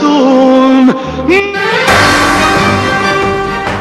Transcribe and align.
corazón. 0.00 0.96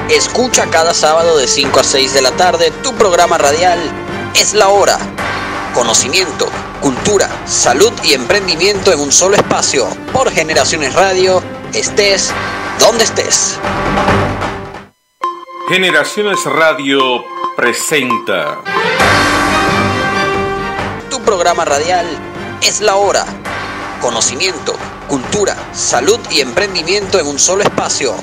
Escucha 0.10 0.66
cada 0.70 0.94
sábado 0.94 1.38
de 1.38 1.48
5 1.48 1.80
a 1.80 1.84
6 1.84 2.14
de 2.14 2.22
la 2.22 2.32
tarde 2.32 2.72
tu 2.84 2.94
programa 2.96 3.38
radial 3.38 3.80
Es 4.36 4.54
la 4.54 4.70
Hora. 4.70 4.98
Conocimiento, 5.74 6.48
cultura, 6.82 7.30
salud 7.46 7.94
y 8.04 8.14
emprendimiento 8.14 8.92
en 8.92 9.00
un 9.00 9.12
solo 9.12 9.36
espacio 9.36 9.88
por 10.12 10.32
Generaciones 10.32 10.96
Radio, 10.96 11.44
estés 11.74 12.34
donde 12.80 13.04
estés. 13.04 13.60
Generaciones 15.70 16.44
Radio 16.46 17.24
presenta 17.56 18.58
Tu 21.12 21.22
programa 21.22 21.66
radial 21.66 22.08
Es 22.62 22.82
la 22.82 22.96
Hora. 22.96 23.26
Conocimiento, 24.02 24.74
cultura, 25.10 25.56
salud 25.74 26.20
y 26.32 26.40
emprendimiento 26.40 27.20
en 27.20 27.26
un 27.26 27.40
solo 27.40 27.64
espacio. 27.64 28.14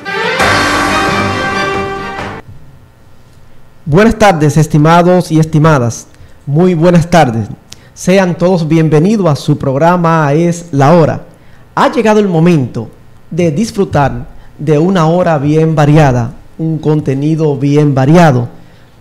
Buenas 3.84 4.16
tardes, 4.16 4.56
estimados 4.56 5.32
y 5.32 5.40
estimadas. 5.40 6.06
Muy 6.46 6.74
buenas 6.74 7.10
tardes. 7.10 7.48
Sean 7.92 8.38
todos 8.38 8.68
bienvenidos 8.68 9.26
a 9.26 9.34
su 9.34 9.58
programa 9.58 10.32
Es 10.32 10.66
la 10.70 10.94
Hora. 10.94 11.26
Ha 11.74 11.90
llegado 11.90 12.20
el 12.20 12.28
momento 12.28 12.88
de 13.30 13.50
disfrutar 13.50 14.28
de 14.56 14.78
una 14.78 15.08
hora 15.08 15.38
bien 15.38 15.74
variada, 15.74 16.34
un 16.56 16.78
contenido 16.78 17.56
bien 17.56 17.94
variado, 17.96 18.48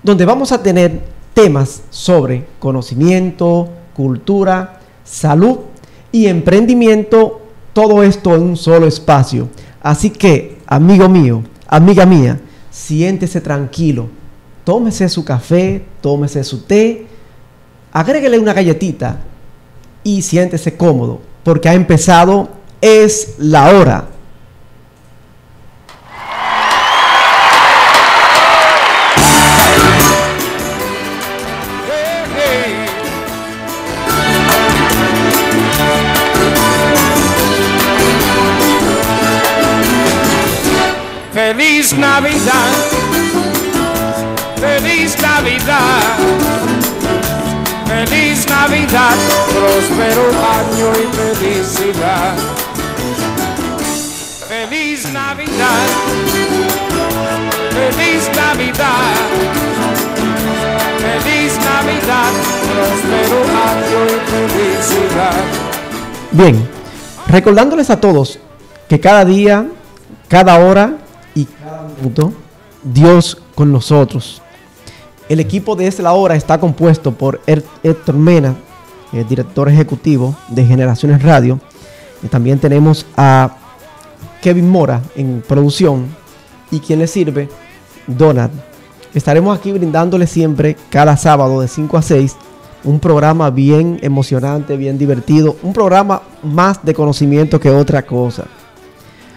donde 0.02 0.26
vamos 0.26 0.52
a 0.52 0.63
tener 0.63 1.02
temas 1.36 1.84
sobre 1.91 2.48
conocimiento, 2.58 3.70
cultura, 3.96 4.80
salud 5.04 5.60
y 6.12 6.27
emprendimiento, 6.27 7.45
todo 7.76 8.02
esto 8.02 8.34
en 8.34 8.42
un 8.42 8.58
solo 8.58 8.88
espacio. 8.88 9.50
Así 9.84 10.10
que, 10.10 10.58
amigo 10.66 11.08
mío, 11.08 11.44
amiga 11.68 12.08
mía, 12.08 12.42
siéntese 12.72 13.40
tranquilo 13.40 14.10
tómese 14.66 15.08
su 15.08 15.24
café, 15.24 15.86
tómese 16.02 16.44
su 16.44 16.64
té, 16.64 17.05
agréguele 17.94 18.38
una 18.40 18.52
galletita 18.52 19.22
y 20.04 20.24
siéntese 20.24 20.76
cómodo, 20.76 21.22
porque 21.44 21.70
ha 21.70 21.74
empezado, 21.74 22.49
es 22.82 23.36
la 23.38 23.70
hora. 23.70 24.10
Feliz 41.56 41.94
Navidad 41.98 43.16
Feliz 44.60 45.16
Navidad, 45.22 46.02
feliz 47.88 48.46
Navidad, 48.50 49.16
próspero 49.54 50.26
año 50.60 50.92
y 50.92 51.06
felicidad. 51.16 52.36
Feliz 54.50 55.12
Navidad, 55.14 55.88
feliz 57.72 58.30
Navidad, 58.36 59.16
feliz 61.00 61.54
Navidad, 61.58 62.32
próspero 62.68 63.40
año 63.70 64.00
y 64.08 64.18
felicidad. 64.31 65.44
Bien, 66.31 66.70
recordándoles 67.28 67.90
a 67.90 68.02
todos 68.02 68.40
que 68.90 69.00
cada 69.00 69.24
día, 69.24 69.68
cada 70.28 70.59
hora 70.59 71.05
Dios 72.84 73.38
con 73.56 73.72
nosotros. 73.72 74.41
El 75.28 75.40
equipo 75.40 75.75
de 75.75 75.88
Es 75.88 76.00
la 76.00 76.13
Hora 76.13 76.35
está 76.35 76.59
compuesto 76.59 77.12
por 77.12 77.42
Héctor 77.47 78.16
Mena, 78.16 78.56
director 79.28 79.70
ejecutivo 79.70 80.36
de 80.50 80.66
Generaciones 80.66 81.24
Radio. 81.24 81.59
Y 82.22 82.28
también 82.28 82.59
tenemos 82.59 83.06
a 83.18 83.58
Kevin 84.42 84.70
Mora 84.70 85.02
en 85.16 85.44
producción 85.47 86.08
y 86.72 86.80
quien 86.80 87.00
le 87.00 87.08
sirve, 87.08 87.50
Donald. 88.08 88.52
Estaremos 89.14 89.58
aquí 89.58 89.72
brindándole 89.72 90.28
siempre, 90.28 90.75
cada 90.90 91.18
sábado 91.18 91.62
de 91.62 91.68
5 91.68 91.97
a 91.97 92.02
6, 92.02 92.36
un 92.84 93.00
programa 93.00 93.50
bien 93.50 93.97
emocionante, 94.02 94.78
bien 94.78 94.97
divertido, 94.97 95.56
un 95.64 95.74
programa 95.74 96.22
más 96.44 96.84
de 96.84 96.94
conocimiento 96.94 97.59
que 97.59 97.70
otra 97.70 98.06
cosa. 98.06 98.46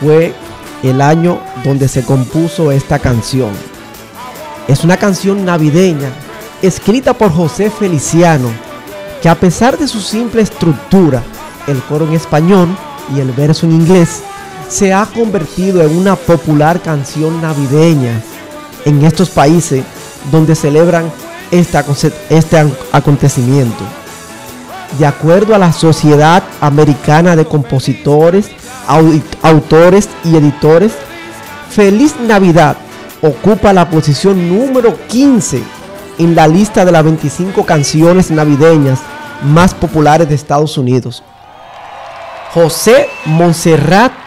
fue 0.00 0.34
el 0.82 1.00
año 1.00 1.40
donde 1.64 1.88
se 1.88 2.04
compuso 2.04 2.70
esta 2.70 2.98
canción. 2.98 3.52
Es 4.68 4.84
una 4.84 4.98
canción 4.98 5.46
navideña 5.46 6.10
escrita 6.60 7.14
por 7.14 7.32
José 7.32 7.70
Feliciano, 7.70 8.50
que 9.22 9.30
a 9.30 9.34
pesar 9.34 9.78
de 9.78 9.88
su 9.88 10.02
simple 10.02 10.42
estructura, 10.42 11.22
el 11.66 11.80
coro 11.84 12.06
en 12.06 12.12
español 12.12 12.68
y 13.16 13.20
el 13.20 13.32
verso 13.32 13.64
en 13.64 13.72
inglés, 13.72 14.22
se 14.70 14.94
ha 14.94 15.04
convertido 15.04 15.82
en 15.82 15.96
una 15.96 16.14
popular 16.14 16.80
canción 16.80 17.42
navideña 17.42 18.22
en 18.84 19.04
estos 19.04 19.28
países 19.28 19.84
donde 20.30 20.54
celebran 20.54 21.10
este, 21.50 21.76
acontecimiento. 22.92 23.82
De 24.98 25.06
acuerdo 25.06 25.54
a 25.54 25.58
la 25.58 25.72
Sociedad 25.72 26.42
Americana 26.60 27.34
de 27.34 27.44
Compositores, 27.44 28.48
Autores 29.42 30.08
y 30.24 30.36
Editores, 30.36 30.92
Feliz 31.70 32.14
Navidad 32.20 32.76
ocupa 33.22 33.72
la 33.72 33.90
posición 33.90 34.48
número 34.48 34.96
15 35.08 35.62
en 36.18 36.34
la 36.34 36.46
lista 36.46 36.84
de 36.84 36.92
las 36.92 37.04
25 37.04 37.66
canciones 37.66 38.30
navideñas 38.30 39.00
más 39.42 39.74
populares 39.74 40.28
de 40.28 40.34
Estados 40.34 40.78
Unidos. 40.78 41.22
José 42.52 43.08
Monserrat 43.26 44.19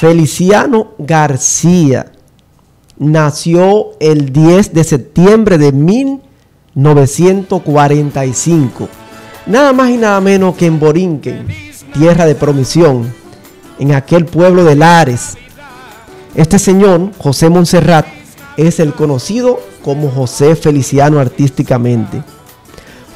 Feliciano 0.00 0.94
García 0.98 2.12
nació 2.98 3.90
el 4.00 4.32
10 4.32 4.72
de 4.72 4.84
septiembre 4.84 5.58
de 5.58 5.72
1900 5.72 6.28
945. 6.78 8.88
Nada 9.46 9.72
más 9.72 9.90
y 9.90 9.96
nada 9.96 10.20
menos 10.20 10.54
que 10.54 10.66
en 10.66 10.78
Borinquen, 10.78 11.48
tierra 11.92 12.24
de 12.24 12.36
promisión, 12.36 13.12
en 13.80 13.92
aquel 13.92 14.26
pueblo 14.26 14.62
de 14.62 14.76
Lares. 14.76 15.36
Este 16.36 16.60
señor, 16.60 17.10
José 17.18 17.48
Montserrat, 17.48 18.06
es 18.56 18.78
el 18.78 18.94
conocido 18.94 19.60
como 19.82 20.08
José 20.10 20.54
Feliciano 20.54 21.18
artísticamente. 21.18 22.22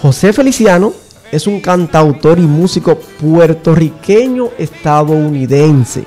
José 0.00 0.32
Feliciano 0.32 0.92
es 1.30 1.46
un 1.46 1.60
cantautor 1.60 2.40
y 2.40 2.42
músico 2.42 2.96
puertorriqueño 2.96 4.48
estadounidense, 4.58 6.04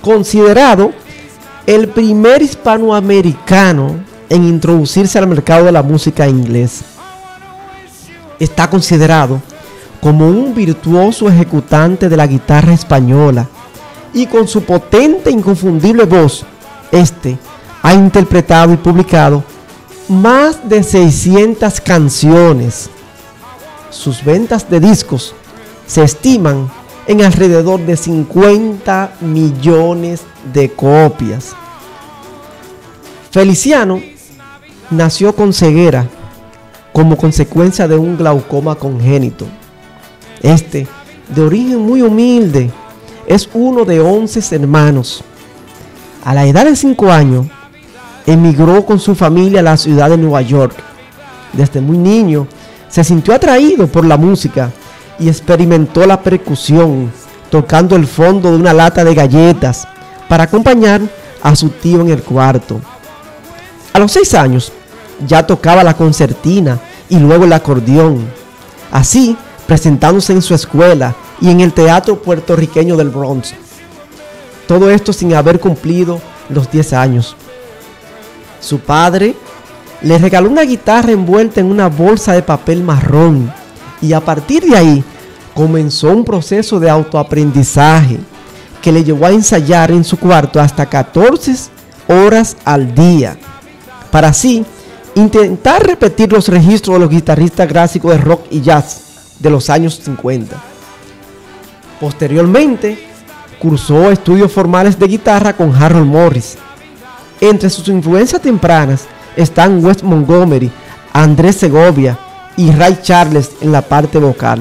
considerado 0.00 0.92
el 1.66 1.88
primer 1.88 2.42
hispanoamericano 2.42 3.96
en 4.28 4.44
introducirse 4.44 5.18
al 5.18 5.26
mercado 5.26 5.64
de 5.64 5.72
la 5.72 5.82
música 5.82 6.28
inglés. 6.28 6.80
Está 8.38 8.70
considerado 8.70 9.40
como 10.00 10.28
un 10.28 10.54
virtuoso 10.54 11.28
ejecutante 11.28 12.08
de 12.08 12.16
la 12.16 12.26
guitarra 12.26 12.72
española 12.72 13.48
y 14.14 14.26
con 14.26 14.48
su 14.48 14.62
potente 14.62 15.30
e 15.30 15.32
inconfundible 15.32 16.04
voz, 16.04 16.44
este 16.92 17.38
ha 17.82 17.94
interpretado 17.94 18.72
y 18.72 18.76
publicado 18.76 19.44
más 20.08 20.68
de 20.68 20.82
600 20.82 21.80
canciones. 21.80 22.90
Sus 23.90 24.24
ventas 24.24 24.68
de 24.68 24.80
discos 24.80 25.34
se 25.86 26.02
estiman 26.02 26.70
en 27.08 27.22
alrededor 27.22 27.80
de 27.80 27.96
50 27.96 29.14
millones 29.22 30.20
de 30.52 30.70
copias. 30.70 31.54
Feliciano 33.30 34.00
nació 34.90 35.34
con 35.34 35.54
ceguera 35.54 36.06
como 36.92 37.16
consecuencia 37.16 37.88
de 37.88 37.96
un 37.96 38.18
glaucoma 38.18 38.74
congénito. 38.74 39.46
Este, 40.42 40.86
de 41.34 41.42
origen 41.42 41.80
muy 41.80 42.02
humilde, 42.02 42.70
es 43.26 43.48
uno 43.54 43.86
de 43.86 44.00
11 44.00 44.56
hermanos. 44.56 45.24
A 46.24 46.34
la 46.34 46.46
edad 46.46 46.66
de 46.66 46.76
5 46.76 47.10
años, 47.10 47.46
emigró 48.26 48.84
con 48.84 49.00
su 49.00 49.14
familia 49.14 49.60
a 49.60 49.62
la 49.62 49.76
ciudad 49.78 50.10
de 50.10 50.18
Nueva 50.18 50.42
York. 50.42 50.74
Desde 51.54 51.80
muy 51.80 51.96
niño, 51.96 52.46
se 52.90 53.02
sintió 53.02 53.34
atraído 53.34 53.86
por 53.86 54.04
la 54.04 54.18
música 54.18 54.70
y 55.18 55.28
experimentó 55.28 56.06
la 56.06 56.22
percusión, 56.22 57.12
tocando 57.50 57.96
el 57.96 58.06
fondo 58.06 58.50
de 58.50 58.56
una 58.56 58.72
lata 58.72 59.04
de 59.04 59.14
galletas 59.14 59.86
para 60.28 60.44
acompañar 60.44 61.00
a 61.42 61.56
su 61.56 61.70
tío 61.70 62.00
en 62.00 62.10
el 62.10 62.22
cuarto. 62.22 62.80
A 63.92 63.98
los 63.98 64.12
6 64.12 64.34
años, 64.34 64.72
ya 65.26 65.46
tocaba 65.46 65.82
la 65.82 65.96
concertina 65.96 66.78
y 67.08 67.18
luego 67.18 67.44
el 67.44 67.52
acordeón. 67.52 68.26
Así, 68.92 69.36
presentándose 69.66 70.32
en 70.32 70.42
su 70.42 70.54
escuela 70.54 71.14
y 71.40 71.50
en 71.50 71.60
el 71.60 71.72
teatro 71.72 72.20
puertorriqueño 72.22 72.96
del 72.96 73.10
Bronx. 73.10 73.54
Todo 74.66 74.90
esto 74.90 75.12
sin 75.12 75.34
haber 75.34 75.58
cumplido 75.58 76.20
los 76.48 76.70
10 76.70 76.92
años. 76.92 77.36
Su 78.60 78.80
padre 78.80 79.34
le 80.02 80.18
regaló 80.18 80.50
una 80.50 80.62
guitarra 80.62 81.10
envuelta 81.10 81.60
en 81.60 81.66
una 81.66 81.88
bolsa 81.88 82.32
de 82.32 82.42
papel 82.42 82.82
marrón 82.82 83.52
y 84.00 84.12
a 84.12 84.20
partir 84.20 84.64
de 84.64 84.76
ahí 84.76 85.04
comenzó 85.54 86.08
un 86.10 86.24
proceso 86.24 86.78
de 86.78 86.88
autoaprendizaje 86.88 88.18
que 88.80 88.92
le 88.92 89.02
llevó 89.02 89.26
a 89.26 89.32
ensayar 89.32 89.90
en 89.90 90.04
su 90.04 90.16
cuarto 90.16 90.60
hasta 90.60 90.86
14 90.86 91.54
horas 92.06 92.56
al 92.64 92.94
día, 92.94 93.36
para 94.10 94.28
así 94.28 94.64
intentar 95.14 95.84
repetir 95.84 96.32
los 96.32 96.48
registros 96.48 96.94
de 96.94 97.00
los 97.00 97.10
guitarristas 97.10 97.66
clásicos 97.66 98.12
de 98.12 98.18
rock 98.18 98.46
y 98.50 98.60
jazz 98.60 99.34
de 99.40 99.50
los 99.50 99.68
años 99.68 100.00
50. 100.02 100.56
Posteriormente, 102.00 103.04
cursó 103.58 104.10
estudios 104.10 104.52
formales 104.52 104.98
de 104.98 105.08
guitarra 105.08 105.54
con 105.54 105.74
Harold 105.74 106.06
Morris. 106.06 106.56
Entre 107.40 107.68
sus 107.68 107.88
influencias 107.88 108.40
tempranas 108.40 109.06
están 109.36 109.84
Wes 109.84 110.02
Montgomery, 110.04 110.70
Andrés 111.12 111.56
Segovia 111.56 112.16
y 112.58 112.72
Ray 112.72 112.98
Charles 113.00 113.52
en 113.60 113.70
la 113.70 113.80
parte 113.80 114.18
vocal. 114.18 114.60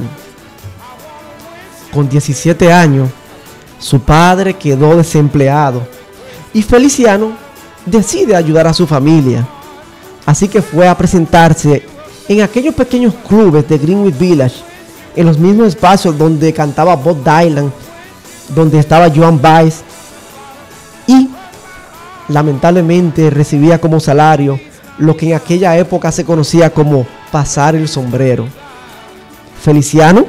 Con 1.92 2.08
17 2.08 2.72
años, 2.72 3.10
su 3.80 4.00
padre 4.00 4.54
quedó 4.54 4.96
desempleado 4.96 5.82
y 6.54 6.62
Feliciano 6.62 7.32
decide 7.86 8.36
ayudar 8.36 8.68
a 8.68 8.74
su 8.74 8.86
familia. 8.86 9.48
Así 10.28 10.48
que 10.48 10.62
fue 10.62 10.88
a 10.88 10.96
presentarse 10.96 11.84
en 12.28 12.42
aquellos 12.42 12.76
pequeños 12.76 13.16
clubes 13.28 13.68
de 13.68 13.80
Greenwich 13.80 14.18
Village, 14.18 14.58
en 15.16 15.26
los 15.26 15.40
mismos 15.40 15.70
espacios 15.70 16.16
donde 16.16 16.54
cantaba 16.54 16.96
Bob 16.96 17.24
Dylan, 17.24 17.74
donde 18.50 18.78
estaba 18.78 19.10
Joan 19.10 19.42
Baez 19.42 19.82
y 21.08 21.30
lamentablemente 22.28 23.32
recibía 23.32 23.82
como 23.82 24.00
salario 24.00 24.60
lo 25.00 25.18
que 25.18 25.30
en 25.30 25.34
aquella 25.34 25.76
época 25.78 26.12
se 26.12 26.26
conocía 26.26 26.70
como 26.72 27.08
pasar 27.32 27.76
el 27.76 27.88
sombrero. 27.88 28.48
Feliciano 29.62 30.26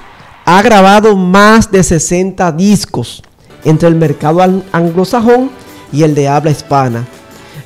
ha 0.45 0.61
grabado 0.61 1.15
más 1.15 1.71
de 1.71 1.83
60 1.83 2.51
discos 2.53 3.23
entre 3.63 3.89
el 3.89 3.95
mercado 3.95 4.41
anglosajón 4.71 5.49
y 5.91 6.03
el 6.03 6.15
de 6.15 6.27
habla 6.27 6.51
hispana. 6.51 7.05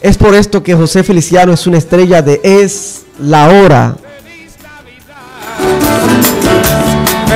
Es 0.02 0.18
por 0.18 0.34
esto 0.34 0.63
que 0.63 0.75
José 0.75 1.04
Feliciano 1.04 1.52
es 1.52 1.68
una 1.68 1.78
estrella 1.78 2.22
de 2.22 2.40
Es 2.44 3.04
la 3.19 3.50
Hora. 3.50 3.98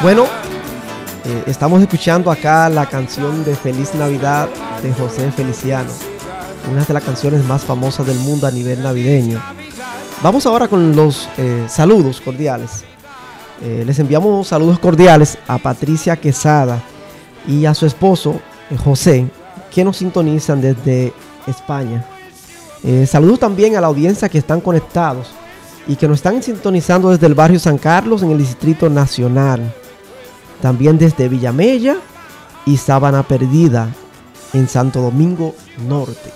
Bueno, 0.00 0.26
eh, 1.24 1.42
estamos 1.48 1.82
escuchando 1.82 2.30
acá 2.30 2.68
la 2.68 2.86
canción 2.86 3.44
de 3.44 3.56
Feliz 3.56 3.92
Navidad 3.94 4.48
de 4.80 4.92
José 4.92 5.32
Feliciano, 5.32 5.90
una 6.70 6.84
de 6.84 6.94
las 6.94 7.02
canciones 7.02 7.44
más 7.44 7.64
famosas 7.64 8.06
del 8.06 8.18
mundo 8.18 8.46
a 8.46 8.52
nivel 8.52 8.80
navideño. 8.82 9.42
Vamos 10.22 10.46
ahora 10.46 10.68
con 10.68 10.94
los 10.94 11.28
eh, 11.36 11.66
saludos 11.68 12.20
cordiales. 12.20 12.84
Eh, 13.60 13.82
les 13.84 13.98
enviamos 13.98 14.46
saludos 14.46 14.78
cordiales 14.78 15.36
a 15.48 15.58
Patricia 15.58 16.16
Quesada 16.16 16.80
y 17.48 17.66
a 17.66 17.74
su 17.74 17.84
esposo 17.84 18.40
José, 18.84 19.26
que 19.74 19.82
nos 19.82 19.96
sintonizan 19.96 20.60
desde 20.60 21.12
España. 21.46 22.04
Saludos 23.06 23.40
también 23.40 23.74
a 23.74 23.80
la 23.80 23.88
audiencia 23.88 24.28
que 24.28 24.38
están 24.38 24.60
conectados 24.60 25.32
y 25.88 25.96
que 25.96 26.06
nos 26.06 26.18
están 26.18 26.40
sintonizando 26.42 27.10
desde 27.10 27.26
el 27.26 27.34
barrio 27.34 27.58
San 27.58 27.78
Carlos 27.78 28.22
en 28.22 28.30
el 28.30 28.38
Distrito 28.38 28.88
Nacional. 28.90 29.74
También 30.60 30.98
desde 30.98 31.28
Villamella 31.28 31.96
y 32.66 32.76
Sábana 32.76 33.22
Perdida 33.22 33.88
en 34.52 34.68
Santo 34.68 35.00
Domingo 35.00 35.54
Norte. 35.88 36.30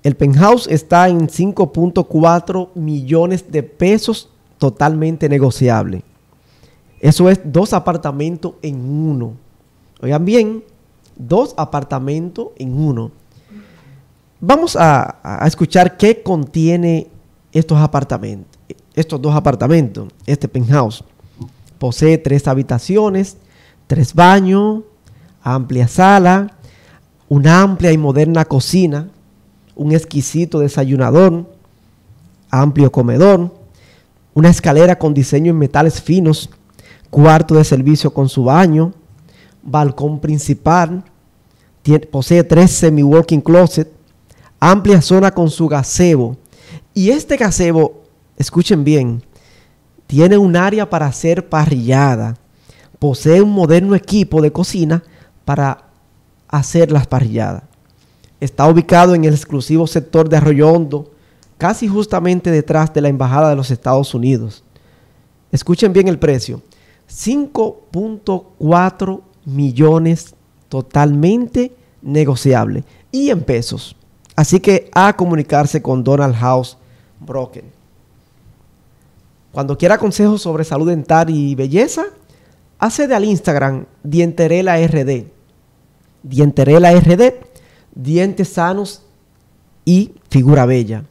El 0.01 0.15
penthouse 0.15 0.67
está 0.67 1.09
en 1.09 1.27
5.4 1.27 2.69
millones 2.75 3.51
de 3.51 3.63
pesos 3.63 4.29
totalmente 4.59 5.27
negociable. 5.27 6.03
Eso 6.99 7.29
es 7.29 7.39
dos 7.43 7.73
apartamentos 7.73 8.53
en 8.61 8.79
uno. 8.81 9.33
Oigan 10.01 10.25
bien, 10.25 10.63
dos 11.17 11.53
apartamentos 11.57 12.49
en 12.57 12.79
uno. 12.79 13.11
Vamos 14.41 14.77
a, 14.79 15.41
escuchar 15.45 15.97
qué 15.97 16.21
contiene 16.21 17.07
estos 17.51 17.77
apartamentos, 17.77 18.59
estos 18.93 19.21
dos 19.21 19.35
apartamentos, 19.35 20.07
este 20.25 20.47
penthouse. 20.47 21.03
Posee 21.77 22.17
tres 22.17 22.47
habitaciones, 22.47 23.37
tres 23.87 24.13
baños, 24.13 24.83
amplia 25.41 25.87
sala, 25.87 26.57
una 27.27 27.61
amplia 27.61 27.91
y 27.91 27.97
moderna 27.97 28.45
cocina, 28.45 29.09
un 29.75 29.93
exquisito 29.93 30.59
desayunador, 30.59 31.45
amplio 32.49 32.91
comedor, 32.91 33.58
una 34.39 34.49
escalera 34.49 34.97
con 34.97 35.13
diseño 35.13 35.51
en 35.51 35.57
metales 35.57 36.01
finos, 36.01 36.49
cuarto 37.09 37.55
de 37.55 37.65
servicio 37.65 38.13
con 38.13 38.29
su 38.29 38.45
baño, 38.45 38.93
balcón 39.61 40.21
principal, 40.21 41.03
posee 42.09 42.45
tres 42.45 42.71
semi-working 42.71 43.41
closet, 43.41 43.91
amplia 44.57 45.01
zona 45.01 45.31
con 45.31 45.49
su 45.49 45.67
gazebo. 45.67 46.37
Y 46.93 47.09
este 47.09 47.35
gazebo, 47.35 48.03
escuchen 48.37 48.85
bien, 48.85 49.21
tiene 50.07 50.37
un 50.37 50.55
área 50.55 50.89
para 50.89 51.07
hacer 51.07 51.49
parrillada. 51.49 52.37
Posee 52.97 53.41
un 53.41 53.51
moderno 53.51 53.93
equipo 53.93 54.41
de 54.41 54.53
cocina 54.53 55.03
para 55.43 55.83
hacer 56.47 56.91
las 56.93 57.07
parrilladas. 57.07 57.63
Está 58.39 58.67
ubicado 58.67 59.15
en 59.15 59.25
el 59.25 59.33
exclusivo 59.33 59.85
sector 59.85 60.29
de 60.29 60.37
Arroyo 60.37 60.71
Hondo, 60.71 61.11
casi 61.59 61.87
justamente 61.87 62.49
detrás 62.49 62.91
de 62.93 63.01
la 63.01 63.09
Embajada 63.09 63.51
de 63.51 63.57
los 63.57 63.69
Estados 63.69 64.15
Unidos. 64.15 64.63
Escuchen 65.51 65.93
bien 65.93 66.07
el 66.07 66.17
precio. 66.17 66.63
5.4 67.11 69.21
millones 69.45 70.33
totalmente 70.69 71.75
negociable 72.01 72.83
y 73.11 73.29
en 73.29 73.43
pesos. 73.43 73.95
Así 74.35 74.59
que 74.61 74.89
a 74.95 75.15
comunicarse 75.15 75.79
con 75.81 76.03
Donald 76.03 76.35
House 76.35 76.77
Broken. 77.19 77.65
Cuando 79.51 79.77
quiera 79.77 79.97
consejos 79.97 80.41
sobre 80.41 80.63
salud 80.63 80.87
dental 80.87 81.29
y 81.29 81.55
belleza, 81.55 82.05
accede 82.77 83.15
al 83.15 83.25
Instagram 83.25 83.85
Dienterela 84.01 84.77
RD. 84.77 85.25
Dienterela 86.23 86.93
RD, 86.93 87.33
dientes 87.93 88.47
sanos 88.47 89.01
y 89.83 90.13
figura 90.29 90.65
bella. 90.65 91.03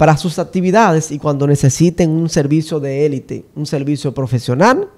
Para 0.00 0.16
sus 0.16 0.38
actividades 0.38 1.10
y 1.10 1.18
cuando 1.18 1.46
necesiten 1.46 2.08
un 2.08 2.30
servicio 2.30 2.80
de 2.80 3.04
élite, 3.04 3.44
un 3.54 3.66
servicio 3.66 4.14
profesional, 4.14 4.88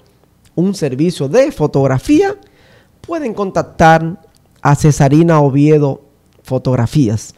un 0.54 0.76
servicio 0.76 1.28
de 1.28 1.50
fotografía, 1.50 2.36
pueden 3.00 3.34
contactar 3.34 4.20
a 4.60 4.76
Cesarina 4.76 5.40
Oviedo 5.40 6.02
Fotografías. 6.44 7.34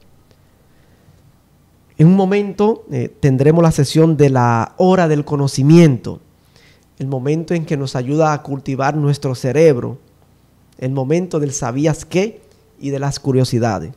En 1.98 2.08
un 2.08 2.16
momento 2.16 2.86
eh, 2.92 3.14
tendremos 3.20 3.64
la 3.64 3.72
sesión 3.72 4.18
de 4.18 4.30
la 4.30 4.74
hora 4.78 5.08
del 5.08 5.24
conocimiento 5.24 6.22
el 6.98 7.08
momento 7.08 7.54
en 7.54 7.66
que 7.66 7.78
nos 7.78 7.96
ayuda 7.96 8.34
a 8.34 8.42
cultivar 8.42 8.96
nuestro 8.96 9.36
cerebro, 9.36 9.98
el 10.78 10.92
momento 10.92 11.40
del 11.40 11.52
sabías 11.52 12.06
qué 12.06 12.42
y 12.80 12.90
de 12.90 13.00
las 13.00 13.20
curiosidades. 13.20 13.94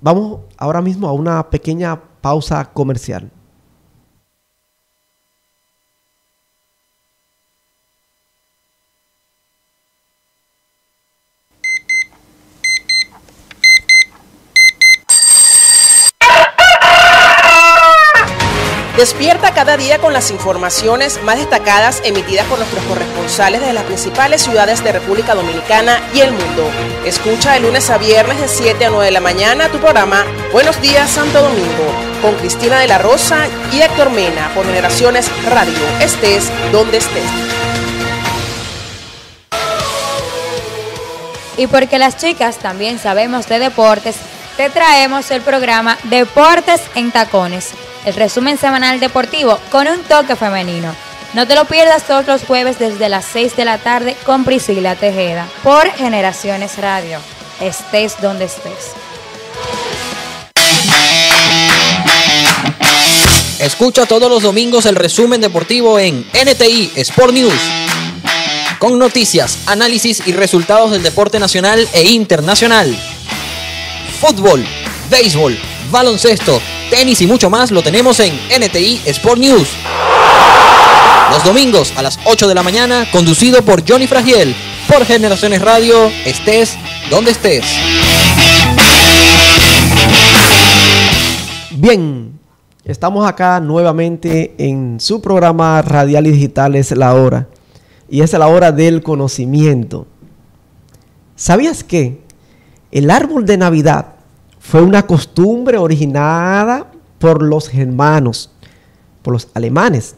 Vamos 0.00 0.40
ahora 0.56 0.80
mismo 0.80 1.08
a 1.08 1.12
una 1.12 1.50
pequeña 1.50 2.00
pausa 2.20 2.72
comercial. 2.72 3.30
Cada 19.56 19.78
día 19.78 19.98
con 19.98 20.12
las 20.12 20.30
informaciones 20.30 21.22
más 21.22 21.38
destacadas 21.38 22.02
emitidas 22.04 22.44
por 22.44 22.58
nuestros 22.58 22.84
corresponsales 22.84 23.62
de 23.62 23.72
las 23.72 23.84
principales 23.84 24.42
ciudades 24.42 24.84
de 24.84 24.92
República 24.92 25.34
Dominicana 25.34 25.98
y 26.12 26.20
el 26.20 26.32
mundo. 26.32 26.70
Escucha 27.06 27.54
de 27.54 27.60
lunes 27.60 27.88
a 27.88 27.96
viernes 27.96 28.38
de 28.38 28.48
7 28.48 28.84
a 28.84 28.90
9 28.90 29.06
de 29.06 29.12
la 29.12 29.20
mañana 29.22 29.70
tu 29.70 29.78
programa 29.78 30.26
Buenos 30.52 30.78
Días 30.82 31.08
Santo 31.08 31.40
Domingo 31.40 31.90
con 32.20 32.34
Cristina 32.34 32.78
de 32.80 32.86
la 32.86 32.98
Rosa 32.98 33.46
y 33.72 33.80
Héctor 33.80 34.10
Mena 34.10 34.50
por 34.54 34.66
Generaciones 34.66 35.30
Radio. 35.46 35.72
Estés 36.00 36.50
donde 36.70 36.98
estés. 36.98 37.24
Y 41.56 41.66
porque 41.66 41.98
las 41.98 42.18
chicas 42.18 42.58
también 42.58 42.98
sabemos 42.98 43.48
de 43.48 43.58
deportes, 43.58 44.16
te 44.58 44.68
traemos 44.68 45.30
el 45.30 45.40
programa 45.40 45.96
Deportes 46.04 46.82
en 46.94 47.10
Tacones 47.10 47.72
el 48.06 48.14
resumen 48.14 48.56
semanal 48.56 49.00
deportivo 49.00 49.58
con 49.70 49.86
un 49.88 50.00
toque 50.04 50.36
femenino. 50.36 50.94
No 51.34 51.46
te 51.46 51.56
lo 51.56 51.66
pierdas 51.66 52.06
todos 52.06 52.26
los 52.26 52.44
jueves 52.44 52.78
desde 52.78 53.08
las 53.08 53.26
6 53.26 53.56
de 53.56 53.64
la 53.66 53.78
tarde 53.78 54.16
con 54.24 54.44
Priscila 54.44 54.94
Tejeda 54.94 55.46
por 55.62 55.90
Generaciones 55.90 56.78
Radio. 56.78 57.18
Estés 57.60 58.14
donde 58.22 58.46
estés. 58.46 58.92
Escucha 63.58 64.06
todos 64.06 64.30
los 64.30 64.42
domingos 64.42 64.86
el 64.86 64.94
resumen 64.94 65.40
deportivo 65.40 65.98
en 65.98 66.24
NTI 66.32 66.92
Sport 66.96 67.34
News. 67.34 67.60
Con 68.78 68.98
noticias, 68.98 69.58
análisis 69.66 70.22
y 70.26 70.32
resultados 70.32 70.92
del 70.92 71.02
deporte 71.02 71.40
nacional 71.40 71.88
e 71.92 72.04
internacional. 72.04 72.96
Fútbol, 74.20 74.64
béisbol, 75.10 75.58
baloncesto, 75.90 76.60
tenis 76.90 77.20
y 77.20 77.26
mucho 77.26 77.50
más 77.50 77.70
lo 77.70 77.82
tenemos 77.82 78.20
en 78.20 78.34
NTI 78.34 79.02
Sport 79.06 79.38
News. 79.38 79.68
Los 81.30 81.44
domingos 81.44 81.92
a 81.96 82.02
las 82.02 82.18
8 82.24 82.48
de 82.48 82.54
la 82.54 82.62
mañana, 82.62 83.06
conducido 83.10 83.62
por 83.62 83.88
Johnny 83.88 84.06
Fragiel, 84.06 84.54
por 84.88 85.04
Generaciones 85.04 85.60
Radio, 85.60 86.10
estés 86.24 86.76
donde 87.10 87.32
estés. 87.32 87.64
Bien, 91.72 92.38
estamos 92.84 93.28
acá 93.28 93.60
nuevamente 93.60 94.54
en 94.58 94.98
su 95.00 95.20
programa 95.20 95.82
radial 95.82 96.26
y 96.26 96.30
digital 96.30 96.74
Es 96.74 96.90
la 96.92 97.14
Hora. 97.14 97.48
Y 98.08 98.22
es 98.22 98.32
la 98.32 98.46
hora 98.46 98.72
del 98.72 99.02
conocimiento. 99.02 100.06
¿Sabías 101.34 101.84
que 101.84 102.20
el 102.92 103.10
árbol 103.10 103.44
de 103.44 103.58
Navidad 103.58 104.15
fue 104.68 104.82
una 104.82 105.06
costumbre 105.06 105.78
originada 105.78 106.90
por 107.20 107.40
los 107.40 107.68
germanos, 107.68 108.50
por 109.22 109.32
los 109.32 109.48
alemanes, 109.54 110.16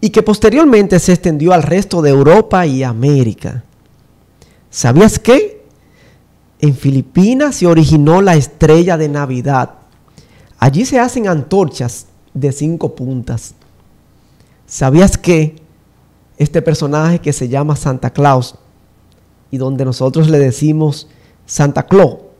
y 0.00 0.10
que 0.10 0.20
posteriormente 0.20 0.98
se 0.98 1.12
extendió 1.12 1.52
al 1.52 1.62
resto 1.62 2.02
de 2.02 2.10
Europa 2.10 2.66
y 2.66 2.82
América? 2.82 3.62
¿Sabías 4.68 5.20
que 5.20 5.64
en 6.58 6.74
Filipinas 6.74 7.54
se 7.54 7.68
originó 7.68 8.20
la 8.20 8.34
estrella 8.34 8.96
de 8.96 9.08
Navidad? 9.08 9.70
Allí 10.58 10.84
se 10.84 10.98
hacen 10.98 11.28
antorchas 11.28 12.06
de 12.34 12.50
cinco 12.50 12.96
puntas. 12.96 13.54
¿Sabías 14.66 15.16
que 15.16 15.62
este 16.36 16.62
personaje 16.62 17.20
que 17.20 17.32
se 17.32 17.48
llama 17.48 17.76
Santa 17.76 18.10
Claus 18.10 18.56
y 19.52 19.56
donde 19.58 19.84
nosotros 19.84 20.28
le 20.28 20.40
decimos 20.40 21.06
Santa 21.46 21.84
Claus? 21.86 22.31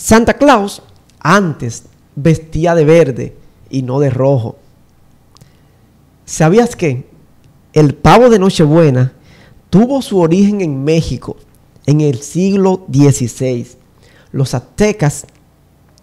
Santa 0.00 0.32
Claus 0.32 0.80
antes 1.18 1.84
vestía 2.16 2.74
de 2.74 2.86
verde 2.86 3.36
y 3.68 3.82
no 3.82 4.00
de 4.00 4.08
rojo. 4.08 4.56
¿Sabías 6.24 6.74
que 6.74 7.06
el 7.74 7.94
pavo 7.94 8.30
de 8.30 8.38
Nochebuena 8.38 9.12
tuvo 9.68 10.00
su 10.00 10.18
origen 10.18 10.62
en 10.62 10.84
México 10.84 11.36
en 11.84 12.00
el 12.00 12.22
siglo 12.22 12.86
XVI? 12.90 13.66
Los 14.32 14.54
aztecas 14.54 15.26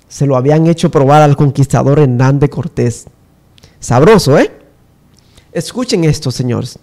se 0.07 0.27
lo 0.27 0.37
habían 0.37 0.67
hecho 0.67 0.91
probar 0.91 1.23
al 1.23 1.35
conquistador 1.35 1.97
Hernández 1.97 2.51
Cortés. 2.51 3.07
Sabroso, 3.79 4.37
¿eh? 4.37 4.51
Escuchen 5.51 6.03
esto, 6.03 6.29
señores. 6.29 6.77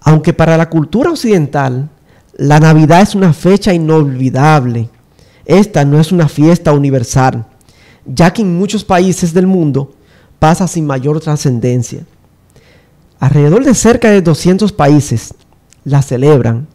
Aunque 0.00 0.32
para 0.32 0.56
la 0.56 0.68
cultura 0.68 1.10
occidental 1.10 1.88
la 2.32 2.58
Navidad 2.58 3.02
es 3.02 3.14
una 3.14 3.32
fecha 3.32 3.72
inolvidable, 3.72 4.90
esta 5.44 5.84
no 5.84 6.00
es 6.00 6.12
una 6.12 6.28
fiesta 6.28 6.72
universal, 6.72 7.46
ya 8.06 8.32
que 8.32 8.42
en 8.42 8.56
muchos 8.56 8.84
países 8.84 9.32
del 9.34 9.46
mundo 9.46 9.94
pasa 10.38 10.66
sin 10.66 10.86
mayor 10.86 11.20
trascendencia. 11.20 12.04
Alrededor 13.20 13.64
de 13.64 13.74
cerca 13.74 14.10
de 14.10 14.22
200 14.22 14.72
países 14.72 15.34
la 15.84 16.02
celebran, 16.02 16.66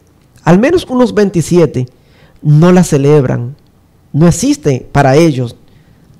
al 0.44 0.58
menos 0.58 0.86
unos 0.88 1.14
27 1.14 1.86
no 2.42 2.72
la 2.72 2.84
celebran 2.84 3.54
no 4.12 4.26
existe 4.26 4.88
para 4.90 5.16
ellos 5.16 5.56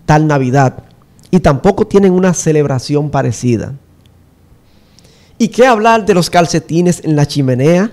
tal 0.06 0.26
Navidad 0.26 0.84
y 1.30 1.40
tampoco 1.40 1.86
tienen 1.86 2.12
una 2.12 2.34
celebración 2.34 3.10
parecida. 3.10 3.74
¿Y 5.38 5.48
qué 5.48 5.66
hablar 5.66 6.04
de 6.04 6.14
los 6.14 6.30
calcetines 6.30 7.02
en 7.04 7.16
la 7.16 7.26
chimenea? 7.26 7.92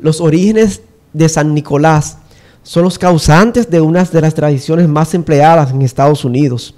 Los 0.00 0.20
orígenes 0.20 0.82
de 1.12 1.28
San 1.28 1.54
Nicolás 1.54 2.18
son 2.68 2.84
los 2.84 2.98
causantes 2.98 3.70
de 3.70 3.80
una 3.80 4.04
de 4.04 4.20
las 4.20 4.34
tradiciones 4.34 4.86
más 4.88 5.14
empleadas 5.14 5.70
en 5.70 5.80
Estados 5.80 6.22
Unidos. 6.22 6.74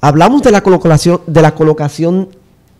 Hablamos 0.00 0.42
de 0.42 0.50
la 0.50 0.64
colocación, 0.64 1.20
de 1.28 1.42
la 1.42 1.54
colocación 1.54 2.30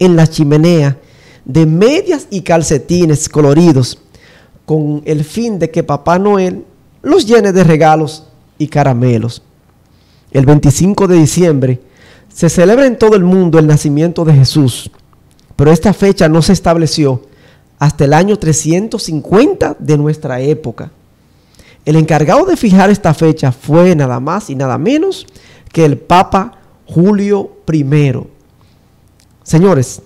en 0.01 0.17
la 0.17 0.27
chimenea 0.27 0.99
de 1.45 1.67
medias 1.67 2.27
y 2.29 2.41
calcetines 2.41 3.29
coloridos 3.29 4.01
con 4.65 5.03
el 5.05 5.23
fin 5.23 5.61
de 5.61 5.71
que 5.71 5.85
Papá 5.85 6.19
Noel 6.19 6.65
los 7.01 7.27
llene 7.27 7.53
de 7.53 7.63
regalos 7.63 8.25
y 8.59 8.67
caramelos. 8.67 9.41
El 10.33 10.47
25 10.47 11.07
de 11.07 11.15
diciembre 11.15 11.81
se 12.35 12.51
celebra 12.51 12.87
en 12.87 12.99
todo 12.99 13.15
el 13.15 13.23
mundo 13.23 13.61
el 13.61 13.69
nacimiento 13.69 14.25
de 14.25 14.35
Jesús, 14.35 14.91
pero 15.55 15.71
esta 15.71 15.93
fecha 15.93 16.29
no 16.29 16.43
se 16.43 16.55
estableció 16.55 17.23
hasta 17.79 18.05
el 18.05 18.15
año 18.15 18.37
350 18.37 19.77
de 19.79 19.97
nuestra 19.97 20.41
época. 20.41 20.91
El 21.87 21.95
encargado 21.95 22.45
de 22.45 22.57
fijar 22.57 22.91
esta 22.91 23.15
fecha 23.15 23.53
fue 23.53 23.95
nada 23.95 24.19
más 24.19 24.51
y 24.51 24.57
nada 24.57 24.77
menos 24.77 25.25
que 25.73 25.85
el 25.85 25.97
Papa 25.97 26.59
Julio 26.85 27.53
I. 27.73 27.87
Señores, 29.45 30.03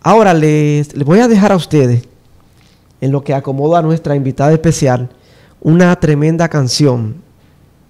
ahora 0.00 0.32
les, 0.32 0.94
les 0.94 1.04
voy 1.04 1.18
a 1.18 1.26
dejar 1.26 1.50
a 1.50 1.56
ustedes, 1.56 2.04
en 3.00 3.10
lo 3.10 3.24
que 3.24 3.34
acomoda 3.34 3.80
a 3.80 3.82
nuestra 3.82 4.14
invitada 4.14 4.52
especial, 4.52 5.10
una 5.60 5.94
tremenda 5.96 6.48
canción 6.48 7.16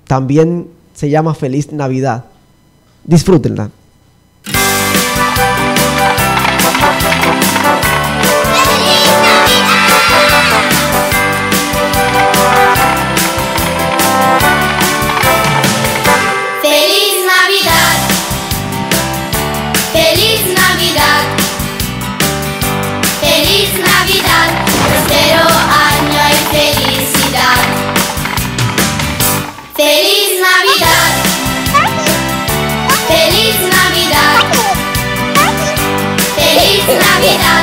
también 0.07 0.69
se 0.95 1.11
llama 1.11 1.35
Feliz 1.35 1.73
Navidad. 1.73 2.25
Disfrútenla. 3.05 3.71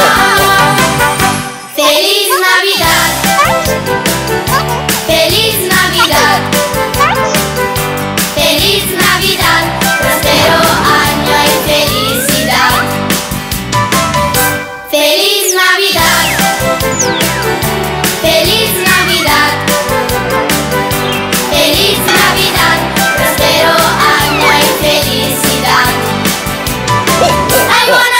Feliz 0.00 0.49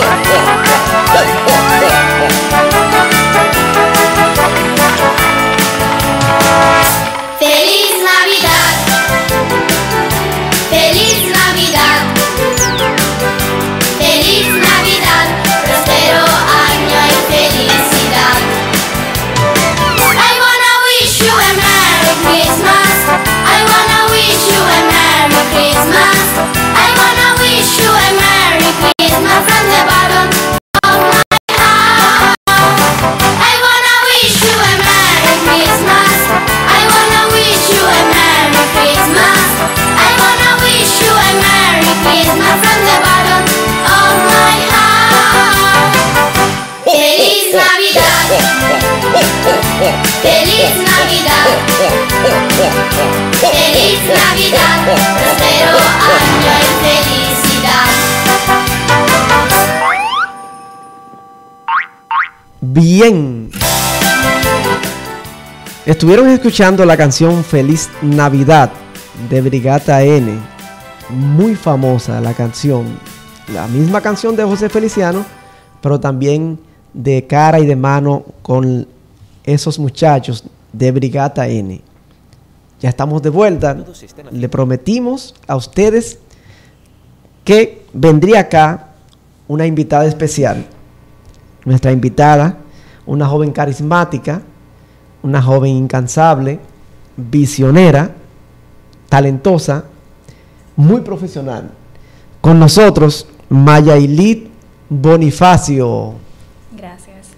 Yeah. 0.00 0.54
Feliz 50.22 50.74
Navidad. 50.74 51.46
Feliz 53.40 54.00
Navidad. 54.08 54.78
Prospero 54.84 55.78
año 56.02 56.52
y. 56.82 56.97
Bien. 62.60 63.50
Estuvieron 65.86 66.28
escuchando 66.28 66.84
la 66.84 66.96
canción 66.96 67.44
Feliz 67.44 67.88
Navidad 68.02 68.72
de 69.30 69.40
Brigata 69.40 70.02
N. 70.02 70.32
Muy 71.08 71.54
famosa 71.54 72.20
la 72.20 72.34
canción. 72.34 72.98
La 73.54 73.68
misma 73.68 74.00
canción 74.00 74.34
de 74.34 74.42
José 74.42 74.68
Feliciano, 74.68 75.24
pero 75.80 76.00
también 76.00 76.58
de 76.92 77.28
cara 77.28 77.60
y 77.60 77.66
de 77.66 77.76
mano 77.76 78.24
con 78.42 78.88
esos 79.44 79.78
muchachos 79.78 80.42
de 80.72 80.90
Brigata 80.90 81.46
N. 81.46 81.80
Ya 82.80 82.88
estamos 82.88 83.22
de 83.22 83.30
vuelta. 83.30 83.76
Le 84.32 84.48
prometimos 84.48 85.32
a 85.46 85.54
ustedes 85.54 86.18
que 87.44 87.86
vendría 87.92 88.40
acá 88.40 88.88
una 89.46 89.64
invitada 89.64 90.06
especial 90.06 90.66
nuestra 91.64 91.92
invitada, 91.92 92.58
una 93.06 93.26
joven 93.26 93.52
carismática, 93.52 94.42
una 95.22 95.42
joven 95.42 95.70
incansable, 95.72 96.60
visionera, 97.16 98.10
talentosa, 99.08 99.84
muy 100.76 101.00
profesional. 101.00 101.70
Con 102.40 102.58
nosotros, 102.58 103.26
Mayailit 103.48 104.48
Bonifacio. 104.88 106.14
Gracias. 106.76 107.28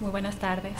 Muy 0.00 0.10
buenas 0.10 0.36
tardes. 0.36 0.72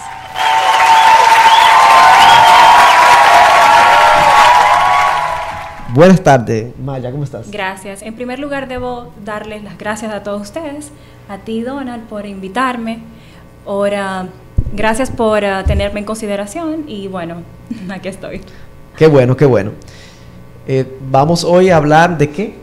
Buenas 5.94 6.22
tardes, 6.22 6.72
Maya, 6.82 7.10
¿cómo 7.10 7.22
estás? 7.22 7.50
Gracias. 7.50 8.00
En 8.00 8.14
primer 8.14 8.38
lugar, 8.38 8.66
debo 8.66 9.12
darles 9.24 9.62
las 9.62 9.76
gracias 9.76 10.10
a 10.10 10.22
todos 10.22 10.40
ustedes, 10.40 10.90
a 11.28 11.36
ti, 11.36 11.60
Donald, 11.60 12.04
por 12.04 12.24
invitarme. 12.24 13.00
Ahora, 13.66 14.28
gracias 14.72 15.10
por 15.10 15.44
eh, 15.44 15.52
tenerme 15.66 16.00
en 16.00 16.06
consideración 16.06 16.84
y 16.88 17.08
bueno, 17.08 17.42
aquí 17.90 18.08
estoy. 18.08 18.40
Qué 18.96 19.06
bueno, 19.06 19.36
qué 19.36 19.44
bueno. 19.44 19.72
Eh, 20.66 20.98
vamos 21.10 21.44
hoy 21.44 21.68
a 21.68 21.76
hablar 21.76 22.16
de 22.16 22.30
qué? 22.30 22.54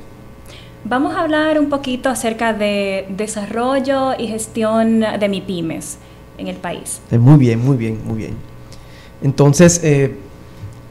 Vamos 0.84 1.14
a 1.14 1.22
hablar 1.22 1.60
un 1.60 1.70
poquito 1.70 2.10
acerca 2.10 2.54
de 2.54 3.06
desarrollo 3.10 4.14
y 4.18 4.26
gestión 4.28 5.02
de 5.02 5.30
mi 5.30 5.42
pymes 5.42 6.00
en 6.40 6.48
el 6.48 6.56
país. 6.56 7.00
Eh, 7.12 7.20
muy 7.20 7.38
bien, 7.38 7.64
muy 7.64 7.78
bien, 7.78 8.00
muy 8.04 8.18
bien. 8.18 8.34
Entonces, 9.22 9.82
eh, 9.84 10.16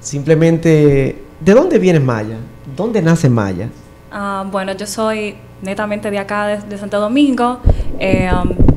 simplemente, 0.01 1.28
¿de 1.41 1.55
dónde 1.55 1.79
viene 1.79 2.01
Maya? 2.01 2.37
¿Dónde 2.77 3.03
nace 3.03 3.29
Maya? 3.29 3.69
Ah, 4.11 4.45
bueno, 4.51 4.73
yo 4.73 4.87
soy 4.87 5.37
netamente 5.63 6.11
de 6.11 6.19
acá, 6.19 6.47
de, 6.47 6.79
Santo 6.79 7.01
Domingo. 7.01 7.61
eh, 7.99 8.31
um, 8.33 8.69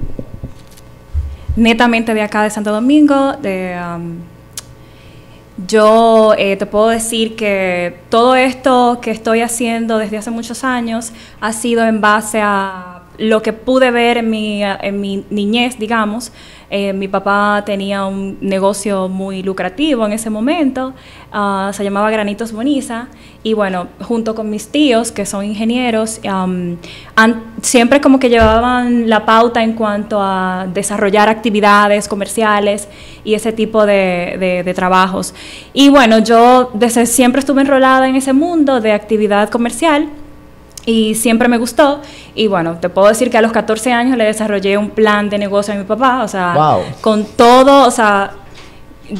netamente 1.56 2.14
de 2.14 2.22
acá 2.22 2.44
de 2.44 2.50
Santo 2.50 2.72
Domingo. 2.72 3.34
Um, 3.44 4.18
yo 5.68 6.34
eh, 6.38 6.56
te 6.58 6.66
puedo 6.66 6.88
decir 6.88 7.36
que 7.36 8.00
todo 8.10 8.36
esto 8.36 9.00
que 9.02 9.12
estoy 9.12 9.42
haciendo 9.42 9.98
desde 9.98 10.18
hace 10.18 10.32
muchos 10.32 10.64
años 10.64 11.12
ha 11.40 11.54
sido 11.54 11.86
en 11.86 12.02
base 12.02 12.40
a 12.42 13.02
lo 13.18 13.42
que 13.42 13.54
pude 13.54 13.92
ver 13.92 14.18
en 14.18 14.30
mi, 14.30 14.64
en 14.64 15.00
mi 15.00 15.26
niñez, 15.30 15.78
digamos. 15.78 16.32
Eh, 16.74 16.94
mi 16.94 17.10
papá 17.10 17.64
tenía 17.66 18.06
un 18.06 18.38
negocio 18.40 19.10
muy 19.10 19.44
lucrativo 19.44 20.06
en 20.06 20.14
ese 20.14 20.30
momento, 20.30 20.94
ah, 21.34 21.70
se 21.74 21.84
llamaba 21.84 22.10
Granitos 22.10 22.54
Boniza, 22.54 23.08
y 23.44 23.52
bueno, 23.54 23.88
junto 24.02 24.36
con 24.36 24.50
mis 24.50 24.70
tíos, 24.70 25.12
que 25.12 25.26
son 25.26 25.44
ingenieros, 25.44 26.22
siempre 27.62 28.00
como 28.00 28.20
que 28.20 28.30
llevaban 28.30 29.10
la 29.10 29.26
pauta 29.26 29.64
en 29.64 29.74
cuanto 29.74 30.20
a 30.22 30.66
desarrollar 30.74 31.28
actividades 31.28 32.08
comerciales 32.08 32.88
y 33.26 33.34
ese 33.34 33.52
tipo 33.52 33.86
de- 33.86 34.64
de 34.66 34.74
trabajos. 34.74 35.34
Y 35.74 35.90
bueno, 35.90 36.20
yo 36.20 36.70
desde 36.74 37.06
siempre 37.06 37.40
estuve 37.40 37.62
enrolada 37.62 38.08
en 38.08 38.16
ese 38.16 38.32
mundo 38.32 38.80
de 38.80 38.94
actividad 38.94 39.50
comercial 39.50 40.08
y 40.86 41.16
siempre 41.16 41.48
me 41.48 41.58
gustó. 41.58 42.02
Y 42.36 42.48
bueno, 42.48 42.78
te 42.80 42.90
puedo 42.90 43.08
decir 43.08 43.30
que 43.30 43.38
a 43.38 43.42
los 43.42 43.52
14 43.52 43.92
años 43.94 44.18
le 44.18 44.24
desarrollé 44.26 44.78
un 44.78 44.90
plan 44.90 45.30
de 45.30 45.38
negocio 45.38 45.74
a 45.74 45.78
mi 45.78 45.84
papá, 45.84 46.24
o 46.24 46.28
sea, 46.28 46.54
Wow. 46.56 46.82
con 47.02 47.26
todo, 47.26 47.88
o 47.88 47.92
sea, 47.92 48.32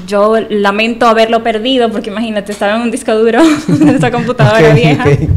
yo 0.08 0.36
lamento 0.50 1.06
haberlo 1.06 1.44
perdido 1.44 1.92
porque 1.92 2.10
imagínate, 2.10 2.52
estaba 2.52 2.76
en 2.76 2.82
un 2.82 2.92
disco 2.92 3.14
duro 3.14 3.42
de 3.68 3.96
esa 3.96 4.10
computadora 4.12 4.70
Ok, 4.70 4.76
vieja. 4.76 5.04
ok. 5.04 5.30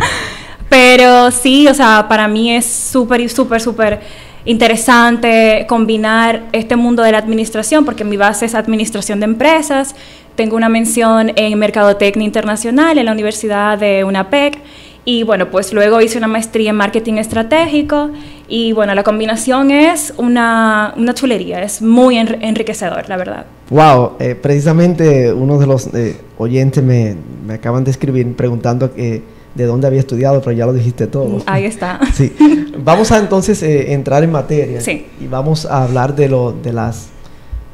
Pero 0.68 1.30
sí, 1.30 1.68
o 1.68 1.74
sea, 1.74 2.06
para 2.08 2.26
mí 2.28 2.54
es 2.54 2.64
súper, 2.66 3.28
súper, 3.28 3.60
súper 3.60 4.00
interesante 4.44 5.66
combinar 5.68 6.42
este 6.52 6.74
mundo 6.76 7.02
de 7.02 7.12
la 7.12 7.18
administración, 7.18 7.84
porque 7.84 8.04
mi 8.04 8.16
base 8.16 8.46
es 8.46 8.54
administración 8.54 9.20
de 9.20 9.24
empresas. 9.26 9.94
Tengo 10.37 10.56
una 10.56 10.68
mención 10.68 11.32
en 11.37 11.58
Mercadotecnia 11.58 12.24
Internacional 12.24 12.98
en 12.98 13.04
la 13.06 13.12
Universidad 13.12 13.78
de 13.78 14.04
UNAPEC. 14.04 14.58
Y 15.07 15.23
bueno, 15.23 15.51
pues 15.51 15.73
luego 15.75 16.01
hice 16.01 16.17
una 16.17 16.29
maestría 16.29 16.71
en 16.71 16.77
marketing 16.77 17.14
estratégico. 17.14 18.11
Y 18.49 18.73
bueno, 18.73 18.95
la 18.95 19.03
combinación 19.03 19.71
es 19.71 20.14
una, 20.17 20.95
una 20.97 21.12
chulería, 21.14 21.62
es 21.62 21.83
muy 21.83 22.17
enri- 22.17 22.38
enriquecedor, 22.40 23.09
la 23.09 23.17
verdad. 23.17 23.47
Wow, 23.71 24.12
eh, 24.19 24.35
precisamente 24.35 25.33
uno 25.33 25.59
de 25.59 25.67
los 25.67 25.88
eh, 25.95 26.17
oyentes 26.38 26.83
me, 26.83 27.17
me 27.47 27.55
acaban 27.55 27.85
de 27.85 27.90
escribir 27.90 28.35
preguntando 28.35 28.90
eh, 28.97 29.23
de 29.55 29.64
dónde 29.67 29.87
había 29.87 30.01
estudiado, 30.01 30.40
pero 30.40 30.53
ya 30.53 30.67
lo 30.67 30.73
dijiste 30.73 31.07
todo. 31.07 31.43
Ahí 31.47 31.64
está. 31.67 32.01
Sí. 32.14 32.33
Vamos 32.83 33.12
a 33.12 33.19
entonces 33.19 33.62
eh, 33.62 33.93
entrar 33.93 34.25
en 34.25 34.33
materia 34.33 34.81
Sí. 34.81 35.07
y 35.21 35.27
vamos 35.27 35.64
a 35.67 35.85
hablar 35.85 36.14
de 36.17 36.29
lo 36.29 36.53
de 36.53 36.73
las 36.73 37.09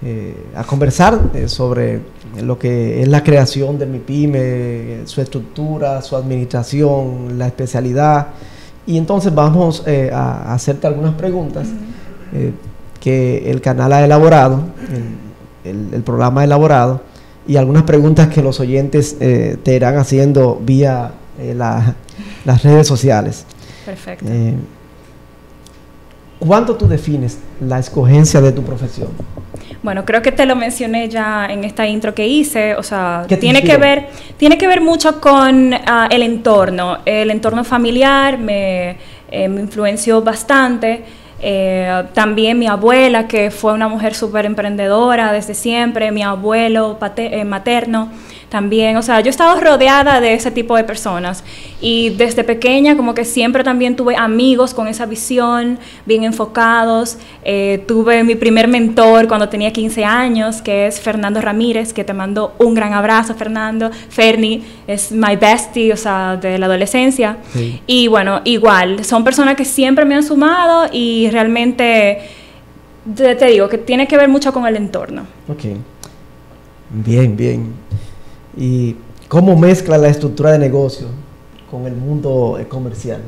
eh, 0.05 0.35
a 0.55 0.63
conversar 0.65 1.19
sobre 1.47 2.01
lo 2.43 2.59
que 2.59 3.03
es 3.03 3.09
la 3.09 3.23
creación 3.25 3.79
de 3.79 3.87
mi 3.87 3.99
pyme, 3.99 5.01
su 5.07 5.21
estructura, 5.21 6.01
su 6.03 6.17
administración, 6.17 7.39
la 7.39 7.47
especialidad 7.47 8.29
y 8.87 8.97
entonces 8.99 9.35
vamos 9.35 9.83
eh, 9.87 10.11
a, 10.13 10.53
hacerte 10.55 10.87
algunas 10.87 11.15
preguntas 11.15 11.67
eh, 12.33 12.53
que 13.01 13.51
el 13.51 13.61
canal 13.61 13.93
ha 13.93 14.05
elaborado, 14.05 14.63
el, 15.65 15.71
el- 15.71 15.95
el 15.95 16.03
programa 16.03 16.43
ha 16.43 16.45
elaborado 16.45 17.01
y 17.47 17.57
algunas 17.57 17.83
preguntas 17.85 18.29
que 18.29 18.43
los 18.43 18.61
oyentes 18.61 19.17
eh, 19.21 19.57
te 19.63 19.75
irán 19.75 19.97
haciendo 19.97 20.61
vía 20.65 21.13
la- 21.57 21.95
las 22.45 22.63
redes 22.63 22.87
sociales. 22.87 23.45
Perfecto. 23.85 24.27
¿Cuánto 26.39 26.75
tú 26.77 26.89
defines 26.89 27.39
la 27.61 27.79
escogencia 27.79 28.41
de 28.41 28.53
tu 28.53 28.63
profesión? 28.63 29.09
Bueno, 29.83 30.05
creo 30.05 30.21
que 30.21 30.31
te 30.31 30.45
lo 30.45 30.57
mencioné 30.57 31.09
ya 31.09 31.47
en 31.47 31.65
esta 31.65 31.87
intro 31.87 32.15
que 32.15 32.27
hice, 32.27 32.75
o 32.75 32.83
sea, 32.83 33.25
¿Qué 33.27 33.37
te 33.37 33.41
tiene 33.41 33.63
que 33.63 33.79
ver 33.79 34.09
tiene 34.37 34.59
que 34.59 34.67
ver 34.67 34.83
mucho 34.83 35.21
con 35.21 35.73
ah, 35.73 36.07
el 36.11 36.23
entorno, 36.23 36.99
el 37.07 37.31
entorno 37.31 37.65
familiar 37.65 38.39
me, 38.39 38.97
eh, 39.31 39.49
me 39.49 39.61
influenció 39.61 40.21
bastante. 40.23 41.03
Eh, 41.43 42.05
también 42.13 42.59
mi 42.59 42.67
abuela, 42.67 43.27
que 43.27 43.51
fue 43.51 43.73
una 43.73 43.89
mujer 43.89 44.15
súper 44.15 44.45
emprendedora 44.47 45.33
desde 45.33 45.55
siempre, 45.55 46.13
mi 46.13 46.23
abuelo 46.23 46.99
pate- 47.01 47.41
eh, 47.41 47.45
materno 47.45 48.09
también, 48.51 48.97
o 48.97 49.03
sea, 49.03 49.21
yo 49.21 49.29
he 49.29 49.31
estado 49.31 49.61
rodeada 49.61 50.21
de 50.21 50.35
ese 50.35 50.51
tipo 50.51 50.75
de 50.77 50.83
personas 50.83 51.45
y 51.81 52.11
desde 52.11 52.43
pequeña 52.43 52.97
como 52.97 53.15
que 53.15 53.25
siempre 53.25 53.63
también 53.63 53.95
tuve 53.95 54.17
amigos 54.17 54.75
con 54.75 54.89
esa 54.89 55.07
visión, 55.07 55.79
bien 56.05 56.25
enfocados. 56.25 57.17
Eh, 57.45 57.85
tuve 57.87 58.25
mi 58.25 58.35
primer 58.35 58.67
mentor 58.67 59.29
cuando 59.29 59.49
tenía 59.49 59.73
15 59.73 60.05
años, 60.05 60.61
que 60.63 60.89
es 60.89 61.01
Fernando 61.01 61.41
Ramírez, 61.41 61.93
que 61.93 62.03
te 62.03 62.13
mando 62.13 62.55
un 62.59 62.75
gran 62.75 62.93
abrazo, 62.93 63.35
Fernando. 63.37 63.89
Ferni 64.09 64.65
es 64.89 65.13
my 65.13 65.37
bestie, 65.37 65.93
o 65.93 65.97
sea, 65.97 66.37
de 66.37 66.59
la 66.59 66.67
adolescencia. 66.67 67.37
Sí. 67.53 67.81
Y 67.87 68.09
bueno, 68.09 68.41
igual, 68.45 69.05
son 69.05 69.23
personas 69.23 69.55
que 69.55 69.65
siempre 69.65 70.05
me 70.05 70.17
han 70.17 70.25
sumado 70.25 70.89
y 70.93 71.30
realmente, 71.31 72.19
te, 73.15 73.35
te 73.35 73.47
digo, 73.47 73.69
que 73.69 73.79
tiene 73.79 74.07
que 74.07 74.17
ver 74.17 74.29
mucho 74.29 74.53
con 74.53 74.67
el 74.67 74.77
entorno. 74.77 75.23
Ok. 75.49 75.65
Bien, 76.91 77.37
bien. 77.37 77.73
¿Y 78.57 78.97
cómo 79.29 79.57
mezcla 79.57 79.97
la 79.97 80.09
estructura 80.09 80.53
de 80.53 80.59
negocio 80.59 81.07
con 81.71 81.87
el 81.87 81.95
mundo 81.95 82.59
eh, 82.61 82.67
comercial? 82.67 83.21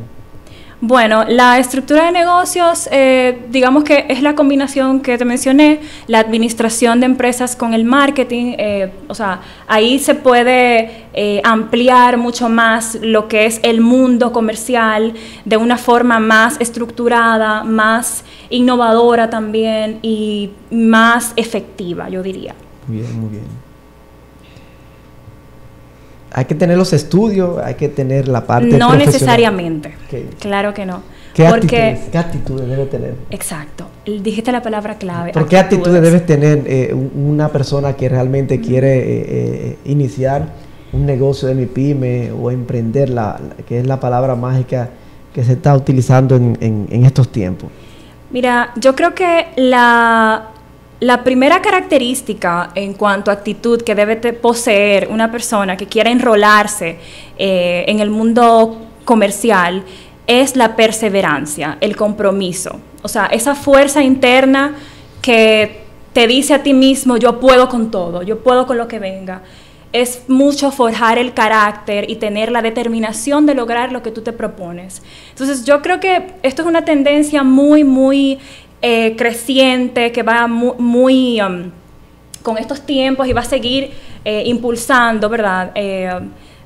Bueno, 0.85 1.23
la 1.29 1.61
estructura 1.61 2.07
de 2.07 2.11
negocios, 2.11 2.89
eh, 2.91 3.47
digamos 3.51 3.85
que 3.85 4.05
es 4.09 4.21
la 4.21 4.35
combinación 4.35 4.99
que 4.99 5.17
te 5.17 5.25
mencioné, 5.25 5.79
la 6.09 6.19
administración 6.19 6.99
de 6.99 7.07
empresas 7.07 7.55
con 7.55 7.73
el 7.73 7.85
marketing, 7.85 8.57
eh, 8.59 8.93
o 9.07 9.15
sea, 9.15 9.43
ahí 9.69 10.01
se 10.01 10.17
puede 10.17 11.05
eh, 11.15 11.41
ampliar 11.45 12.17
mucho 12.17 12.49
más 12.49 12.99
lo 13.01 13.29
que 13.29 13.47
es 13.47 13.61
el 13.63 13.81
mundo 13.81 14.33
comercial 14.33 15.15
de 15.45 15.57
una 15.57 15.79
forma 15.79 16.19
más 16.19 16.61
estructurada, 16.61 17.63
más 17.63 18.25
innovadora 18.51 19.31
también 19.31 20.01
y 20.03 20.51
más 20.73 21.33
efectiva, 21.37 22.09
yo 22.09 22.25
diría. 22.25 22.57
Muy 22.89 22.97
bien, 22.99 23.21
muy 23.21 23.31
bien. 23.31 23.62
Hay 26.35 26.45
que 26.47 26.55
tener 26.55 26.77
los 26.79 26.93
estudios, 26.93 27.59
hay 27.63 27.75
que 27.75 27.89
tener 27.89 28.29
la 28.29 28.47
parte 28.47 28.79
No 28.79 28.95
necesariamente, 28.95 29.95
claro 30.41 30.73
que 30.75 30.87
no. 30.87 31.03
¿Qué 31.35 31.45
Porque, 31.45 31.77
actitudes, 31.93 32.11
qué 32.11 32.19
actitudes 32.19 32.69
debe 32.69 32.85
tener? 32.87 33.15
exacto, 33.31 33.87
dijiste 34.05 34.53
la 34.53 34.61
palabra 34.63 34.97
clave. 34.99 35.33
¿Por 35.33 35.47
qué 35.49 35.57
actitudes 35.59 36.03
debe 36.03 36.21
tener 36.21 36.63
eh, 36.67 36.93
un- 36.93 37.11
una 37.33 37.49
persona 37.49 37.95
que 37.95 38.09
realmente 38.09 38.61
quiere 38.61 38.99
eh, 38.99 39.25
eh, 39.29 39.79
iniciar 39.87 40.49
un 40.93 41.07
negocio 41.07 41.49
de 41.49 41.55
mi 41.55 41.65
pyme 41.65 42.31
o 42.33 42.51
emprender, 42.51 43.09
la, 43.09 43.41
la- 43.41 43.65
que 43.65 43.81
es 43.81 43.87
la 43.87 43.99
palabra 43.99 44.35
mágica 44.35 44.91
que 45.35 45.43
se 45.43 45.53
está 45.53 45.75
utilizando 45.75 46.37
en, 46.37 46.59
en- 46.61 46.87
en 46.91 47.07
estos 47.07 47.33
tiempos? 47.33 47.71
Mira, 48.31 48.73
yo 48.77 48.95
creo 48.95 49.15
que 49.15 49.47
la, 49.57 50.51
la 51.03 51.25
primera 51.25 51.61
característica 51.61 52.71
en 52.77 52.95
cuanto 52.95 53.33
a 53.33 53.35
actitud 53.35 53.83
que 53.83 53.97
debe 53.97 54.17
poseer 54.35 55.09
una 55.11 55.33
persona 55.33 55.77
que 55.77 55.87
quiera 55.87 56.13
enrolarse 56.13 56.97
eh, 57.37 57.85
en 57.89 57.99
el 57.99 58.09
mundo 58.09 58.87
comercial 59.05 59.83
es 60.29 60.55
la 60.55 60.77
perseverancia, 60.77 61.77
el 61.81 61.97
compromiso. 61.97 62.79
O 63.03 63.09
sea, 63.09 63.27
esa 63.27 63.57
fuerza 63.57 64.01
interna 64.01 64.77
que 65.21 65.83
te 66.13 66.29
dice 66.29 66.55
a 66.55 66.63
ti 66.63 66.73
mismo, 66.73 67.17
yo 67.17 67.41
puedo 67.41 67.69
con 67.69 67.91
todo, 67.91 68.23
yo 68.23 68.39
puedo 68.39 68.69
con 68.69 68.79
lo 68.79 68.87
que 68.87 69.01
venga. 69.01 69.43
Es 69.93 70.23
mucho 70.29 70.71
forjar 70.71 71.19
el 71.19 71.35
carácter 71.35 72.09
y 72.09 72.17
tener 72.17 72.53
la 72.53 72.63
determinación 72.63 73.45
de 73.45 73.57
lograr 73.57 73.91
lo 73.91 74.05
que 74.05 74.13
tú 74.13 74.23
te 74.23 74.33
propones. 74.33 75.03
Entonces 75.31 75.65
yo 75.65 75.83
creo 75.83 75.99
que 75.99 76.35
esto 76.45 76.63
es 76.63 76.69
una 76.69 76.85
tendencia 76.85 77.43
muy, 77.43 77.83
muy 77.83 78.39
eh, 78.83 79.15
creciente, 79.17 80.13
que 80.13 80.23
va 80.23 80.47
mu- 80.47 80.75
muy, 80.79 81.41
um, 81.41 81.71
con 82.43 82.59
estos 82.59 82.83
tiempos 82.83 83.27
y 83.29 83.33
va 83.33 83.41
a 83.43 83.45
seguir 83.45 83.93
eh, 84.25 84.43
impulsando, 84.47 85.29
¿verdad? 85.29 85.71
Eh, 85.75 86.11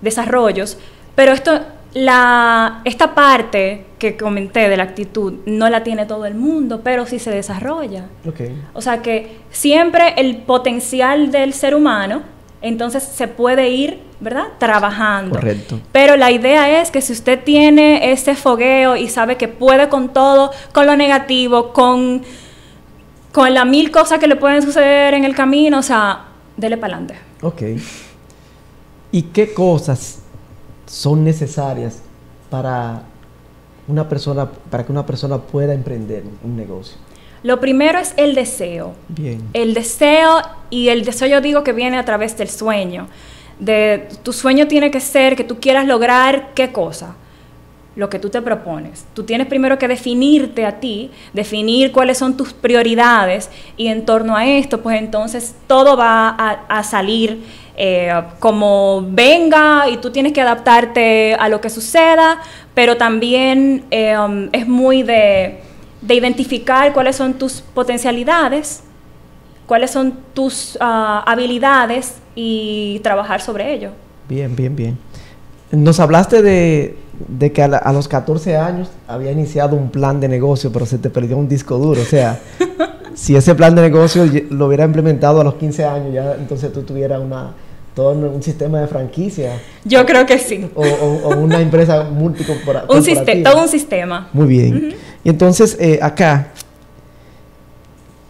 desarrollos. 0.00 0.78
Pero 1.14 1.32
esto, 1.32 1.60
la, 1.94 2.80
esta 2.84 3.14
parte 3.14 3.84
que 3.98 4.16
comenté 4.16 4.68
de 4.68 4.76
la 4.76 4.82
actitud 4.84 5.34
no 5.46 5.68
la 5.70 5.82
tiene 5.82 6.04
todo 6.06 6.26
el 6.26 6.34
mundo, 6.34 6.80
pero 6.84 7.06
sí 7.06 7.18
se 7.18 7.30
desarrolla. 7.30 8.04
Ok. 8.26 8.40
O 8.74 8.80
sea 8.82 9.00
que 9.02 9.36
siempre 9.50 10.14
el 10.18 10.36
potencial 10.38 11.30
del 11.30 11.52
ser 11.54 11.74
humano, 11.74 12.22
entonces 12.68 13.02
se 13.02 13.28
puede 13.28 13.70
ir, 13.70 14.00
¿verdad? 14.20 14.48
Trabajando. 14.58 15.34
Correcto. 15.34 15.80
Pero 15.92 16.16
la 16.16 16.30
idea 16.30 16.80
es 16.80 16.90
que 16.90 17.00
si 17.00 17.12
usted 17.12 17.42
tiene 17.44 18.12
ese 18.12 18.34
fogueo 18.34 18.96
y 18.96 19.08
sabe 19.08 19.36
que 19.36 19.48
puede 19.48 19.88
con 19.88 20.12
todo, 20.12 20.50
con 20.72 20.86
lo 20.86 20.96
negativo, 20.96 21.72
con, 21.72 22.22
con 23.32 23.54
las 23.54 23.66
mil 23.66 23.90
cosas 23.90 24.18
que 24.18 24.26
le 24.26 24.36
pueden 24.36 24.62
suceder 24.62 25.14
en 25.14 25.24
el 25.24 25.34
camino, 25.34 25.78
o 25.78 25.82
sea, 25.82 26.26
dele 26.56 26.76
para 26.76 26.96
adelante. 26.96 27.18
Ok. 27.42 27.62
¿Y 29.12 29.22
qué 29.22 29.52
cosas 29.52 30.20
son 30.86 31.24
necesarias 31.24 32.02
para 32.50 33.02
una 33.88 34.08
persona, 34.08 34.48
para 34.70 34.84
que 34.84 34.92
una 34.92 35.06
persona 35.06 35.38
pueda 35.38 35.74
emprender 35.74 36.24
un 36.42 36.56
negocio? 36.56 36.96
Lo 37.46 37.60
primero 37.60 38.00
es 38.00 38.12
el 38.16 38.34
deseo. 38.34 38.94
Bien. 39.06 39.40
El 39.52 39.72
deseo, 39.72 40.42
y 40.68 40.88
el 40.88 41.04
deseo 41.04 41.28
yo 41.28 41.40
digo 41.40 41.62
que 41.62 41.72
viene 41.72 41.96
a 41.96 42.04
través 42.04 42.36
del 42.36 42.48
sueño. 42.48 43.06
De, 43.60 44.08
tu 44.24 44.32
sueño 44.32 44.66
tiene 44.66 44.90
que 44.90 44.98
ser 44.98 45.36
que 45.36 45.44
tú 45.44 45.60
quieras 45.60 45.86
lograr 45.86 46.54
qué 46.56 46.72
cosa, 46.72 47.14
lo 47.94 48.10
que 48.10 48.18
tú 48.18 48.30
te 48.30 48.42
propones. 48.42 49.06
Tú 49.14 49.22
tienes 49.22 49.46
primero 49.46 49.78
que 49.78 49.86
definirte 49.86 50.66
a 50.66 50.80
ti, 50.80 51.12
definir 51.34 51.92
cuáles 51.92 52.18
son 52.18 52.36
tus 52.36 52.52
prioridades 52.52 53.48
y 53.76 53.86
en 53.86 54.04
torno 54.04 54.34
a 54.34 54.44
esto, 54.44 54.82
pues 54.82 54.98
entonces 54.98 55.54
todo 55.68 55.96
va 55.96 56.30
a, 56.30 56.50
a 56.68 56.82
salir 56.82 57.44
eh, 57.76 58.10
como 58.40 59.06
venga 59.06 59.88
y 59.88 59.98
tú 59.98 60.10
tienes 60.10 60.32
que 60.32 60.40
adaptarte 60.40 61.34
a 61.34 61.48
lo 61.48 61.60
que 61.60 61.70
suceda, 61.70 62.40
pero 62.74 62.96
también 62.96 63.84
eh, 63.92 64.18
um, 64.18 64.48
es 64.50 64.66
muy 64.66 65.04
de, 65.04 65.60
de 66.06 66.14
identificar 66.14 66.92
cuáles 66.92 67.16
son 67.16 67.34
tus 67.34 67.60
potencialidades, 67.74 68.82
cuáles 69.66 69.90
son 69.90 70.14
tus 70.34 70.76
ah, 70.80 71.24
habilidades 71.26 72.14
y 72.34 73.00
trabajar 73.02 73.40
sobre 73.40 73.72
ello. 73.74 73.90
Bien, 74.28 74.54
bien, 74.54 74.76
bien. 74.76 74.98
Nos 75.72 75.98
hablaste 75.98 76.42
de, 76.42 76.96
de 77.26 77.52
que 77.52 77.62
a, 77.62 77.68
la- 77.68 77.78
a 77.78 77.92
los 77.92 78.06
14 78.06 78.56
años 78.56 78.88
había 79.08 79.32
iniciado 79.32 79.74
un 79.76 79.90
plan 79.90 80.20
de 80.20 80.28
negocio, 80.28 80.70
pero 80.72 80.86
se 80.86 80.98
te 80.98 81.10
perdió 81.10 81.36
un 81.36 81.48
disco 81.48 81.76
duro. 81.78 82.00
O 82.02 82.04
sea, 82.04 82.38
si 83.14 83.34
ese 83.34 83.54
plan 83.56 83.74
de 83.74 83.82
negocio 83.82 84.24
lo 84.50 84.66
hubiera 84.66 84.84
implementado 84.84 85.40
a 85.40 85.44
los 85.44 85.54
15 85.54 85.84
años, 85.84 86.14
ya 86.14 86.34
entonces 86.34 86.72
tú 86.72 86.82
tuvieras 86.82 87.20
una, 87.20 87.52
todo 87.96 88.10
un, 88.12 88.42
sistema 88.42 88.78
de 88.82 88.86
franquicia 88.88 89.58
Yo 89.82 90.04
creo 90.04 90.26
que 90.26 90.38
sí. 90.38 90.68
o, 90.74 90.82
o- 90.84 91.28
o 91.30 91.36
una 91.38 91.58
empresa 91.60 92.04
multicorporativa. 92.04 92.94
Un 92.94 93.02
siste- 93.02 93.42
todo 93.42 93.62
un 93.62 93.68
sistema. 93.68 94.28
Muy 94.34 94.46
bien. 94.46 94.94
Y 95.24 95.28
entonces, 95.30 95.76
eh, 95.80 95.98
acá, 96.02 96.52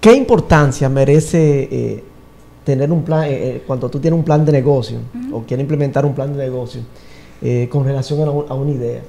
¿qué 0.01 0.13
importancia 0.15 0.89
merece 0.89 1.69
eh, 1.71 2.05
tener 2.65 2.93
un 2.93 3.03
plan, 3.03 3.25
eh, 3.27 3.63
cuando 3.67 3.89
tú 3.91 3.99
tienes 3.99 4.17
un 4.17 4.25
plan 4.25 4.45
de 4.45 4.53
negocio 4.53 4.99
o 5.33 5.43
quieres 5.43 5.65
implementar 5.65 6.07
un 6.07 6.15
plan 6.15 6.33
de 6.35 6.45
negocio 6.45 6.81
con 7.69 7.85
relación 7.85 8.21
a, 8.27 8.31
un- 8.31 8.47
a 8.49 8.55
una 8.55 8.71
idea? 8.71 9.01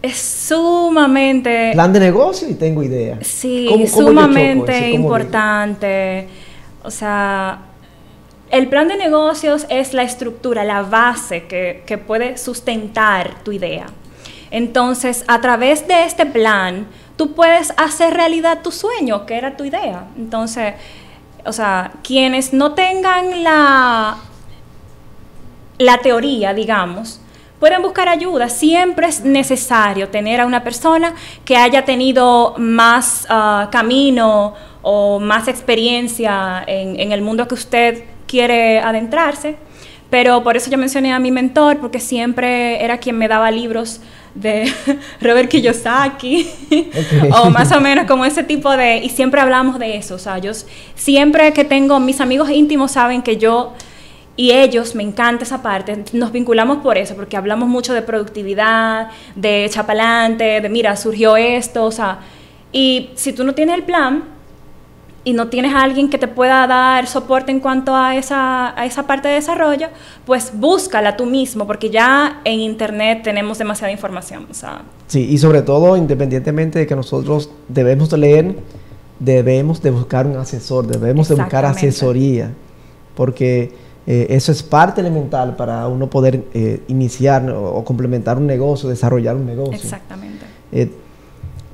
Es 0.00 0.16
sumamente... 0.16 1.70
Plan 1.72 1.92
de 1.92 2.00
negocio 2.00 2.48
y 2.48 2.54
tengo 2.54 2.82
idea. 2.84 3.18
Sí, 3.22 3.66
¿Cómo- 3.68 3.76
cómo 3.76 3.84
yo 3.84 3.90
choco 3.90 4.08
sumamente 4.10 4.90
importante. 4.92 6.28
O 6.84 6.90
sea, 6.90 7.66
el 8.50 8.68
plan 8.68 8.88
de 8.88 8.96
negocios 8.96 9.66
es 9.68 9.94
la 9.94 10.02
estructura, 10.02 10.64
la 10.64 10.82
base 10.82 11.46
que, 11.46 11.84
que 11.86 11.98
puede 11.98 12.36
sustentar 12.36 13.42
tu 13.44 13.52
idea. 13.52 13.86
Entonces, 14.50 15.24
a 15.28 15.40
través 15.40 15.86
de 15.86 16.04
este 16.04 16.26
plan, 16.26 16.88
tú 17.16 17.34
puedes 17.34 17.72
hacer 17.76 18.14
realidad 18.14 18.60
tu 18.62 18.72
sueño, 18.72 19.24
que 19.26 19.36
era 19.36 19.56
tu 19.56 19.64
idea. 19.64 20.06
Entonces, 20.16 20.74
o 21.44 21.52
sea, 21.52 21.92
quienes 22.02 22.52
no 22.52 22.72
tengan 22.72 23.44
la, 23.44 24.16
la 25.78 25.98
teoría, 25.98 26.52
digamos, 26.52 27.20
pueden 27.60 27.82
buscar 27.82 28.08
ayuda. 28.08 28.48
Siempre 28.48 29.06
es 29.06 29.22
necesario 29.22 30.08
tener 30.08 30.40
a 30.40 30.46
una 30.46 30.64
persona 30.64 31.14
que 31.44 31.56
haya 31.56 31.84
tenido 31.84 32.54
más 32.58 33.26
ah, 33.28 33.68
camino 33.70 34.54
o 34.82 35.20
más 35.20 35.46
experiencia 35.46 36.64
en, 36.66 36.98
en 36.98 37.12
el 37.12 37.22
mundo 37.22 37.46
que 37.46 37.54
usted 37.54 38.04
quiere 38.30 38.78
adentrarse. 38.78 39.56
Pero 40.08 40.42
por 40.42 40.56
eso 40.56 40.70
yo 40.70 40.78
mencioné 40.78 41.12
a 41.12 41.18
mi 41.18 41.30
mentor, 41.30 41.78
porque 41.78 42.00
siempre 42.00 42.82
era 42.84 42.98
quien 42.98 43.16
me 43.16 43.28
daba 43.28 43.50
libros 43.50 44.00
de 44.34 44.72
Robert 45.20 45.48
Kiyosaki, 45.48 46.48
o 47.32 47.50
más 47.50 47.72
o 47.72 47.80
menos 47.88 48.06
como 48.06 48.24
ese 48.24 48.42
tipo 48.42 48.76
de... 48.76 48.98
Y 48.98 49.08
siempre 49.08 49.40
hablamos 49.40 49.78
de 49.78 49.96
eso, 49.96 50.16
o 50.16 50.18
sea, 50.18 50.38
yo 50.38 50.52
siempre 50.94 51.52
que 51.52 51.64
tengo, 51.64 52.00
mis 52.00 52.20
amigos 52.20 52.50
íntimos 52.50 52.92
saben 52.92 53.22
que 53.22 53.36
yo 53.36 53.74
y 54.36 54.52
ellos, 54.52 54.94
me 54.94 55.02
encanta 55.02 55.44
esa 55.44 55.62
parte, 55.62 56.04
nos 56.12 56.32
vinculamos 56.32 56.78
por 56.78 56.96
eso, 56.96 57.14
porque 57.14 57.36
hablamos 57.36 57.68
mucho 57.68 57.92
de 57.92 58.02
productividad, 58.02 59.10
de 59.34 59.68
chapalante, 59.70 60.60
de 60.60 60.68
mira, 60.68 60.96
surgió 60.96 61.36
esto, 61.36 61.84
o 61.84 61.92
sea, 61.92 62.20
y 62.72 63.10
si 63.14 63.32
tú 63.32 63.44
no 63.44 63.54
tienes 63.54 63.76
el 63.76 63.84
plan 63.84 64.39
y 65.22 65.32
no 65.34 65.48
tienes 65.48 65.74
a 65.74 65.82
alguien 65.82 66.08
que 66.08 66.18
te 66.18 66.28
pueda 66.28 66.66
dar 66.66 67.06
soporte 67.06 67.52
en 67.52 67.60
cuanto 67.60 67.94
a 67.94 68.16
esa, 68.16 68.78
a 68.78 68.86
esa 68.86 69.06
parte 69.06 69.28
de 69.28 69.34
desarrollo, 69.34 69.88
pues 70.24 70.52
búscala 70.54 71.16
tú 71.16 71.26
mismo, 71.26 71.66
porque 71.66 71.90
ya 71.90 72.40
en 72.44 72.60
internet 72.60 73.22
tenemos 73.22 73.58
demasiada 73.58 73.92
información, 73.92 74.46
o 74.50 74.54
sea, 74.54 74.82
Sí, 75.10 75.26
y 75.28 75.38
sobre 75.38 75.62
todo, 75.62 75.96
independientemente 75.96 76.78
de 76.78 76.86
que 76.86 76.94
nosotros 76.94 77.50
debemos 77.66 78.10
de 78.10 78.18
leer, 78.18 78.54
debemos 79.18 79.82
de 79.82 79.90
buscar 79.90 80.24
un 80.24 80.36
asesor, 80.36 80.86
debemos 80.86 81.28
de 81.28 81.34
buscar 81.34 81.64
asesoría, 81.64 82.52
porque 83.16 83.72
eh, 84.06 84.28
eso 84.30 84.52
es 84.52 84.62
parte 84.62 85.00
elemental 85.00 85.56
para 85.56 85.88
uno 85.88 86.08
poder 86.08 86.44
eh, 86.54 86.82
iniciar 86.86 87.50
o, 87.50 87.74
o 87.74 87.84
complementar 87.84 88.38
un 88.38 88.46
negocio, 88.46 88.88
desarrollar 88.88 89.34
un 89.34 89.46
negocio. 89.46 89.74
exactamente. 89.74 90.46
Eh, 90.70 90.88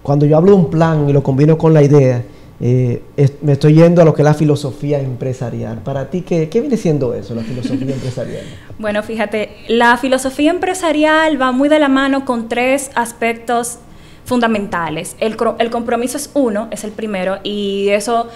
cuando 0.02 0.24
yo 0.24 0.38
hablo 0.38 0.52
de 0.52 0.56
un 0.56 0.70
plan 0.70 1.06
y 1.06 1.12
lo 1.12 1.22
combino 1.22 1.58
con 1.58 1.74
la 1.74 1.82
idea, 1.82 2.24
eh, 2.60 3.02
me 3.42 3.52
estoy 3.52 3.74
yendo 3.74 4.00
a 4.00 4.04
lo 4.04 4.14
que 4.14 4.22
es 4.22 4.24
la 4.24 4.34
filosofía 4.34 5.00
empresarial. 5.00 5.78
Para 5.78 6.08
ti, 6.10 6.22
¿qué, 6.22 6.48
viene 6.52 6.76
siendo 6.76 7.14
eso, 7.14 7.34
la 7.34 7.42
filosofía 7.42 7.94
empresarial? 7.94 8.44
Bueno, 8.78 9.02
fíjate, 9.02 9.50
la 9.68 9.96
filosofía 9.98 10.50
empresarial 10.50 11.40
va 11.40 11.52
muy 11.52 11.68
de 11.68 11.78
la 11.78 11.88
mano 11.88 12.24
con 12.24 12.48
tres 12.48 12.90
aspectos 12.94 13.78
fundamentales. 14.24 15.16
El 15.18 15.36
compromiso 15.36 16.16
es 16.16 16.30
uno, 16.34 16.68
es 16.70 16.84
el 16.84 16.92
primero, 16.92 17.38
y 17.44 17.88
eso 17.90 18.28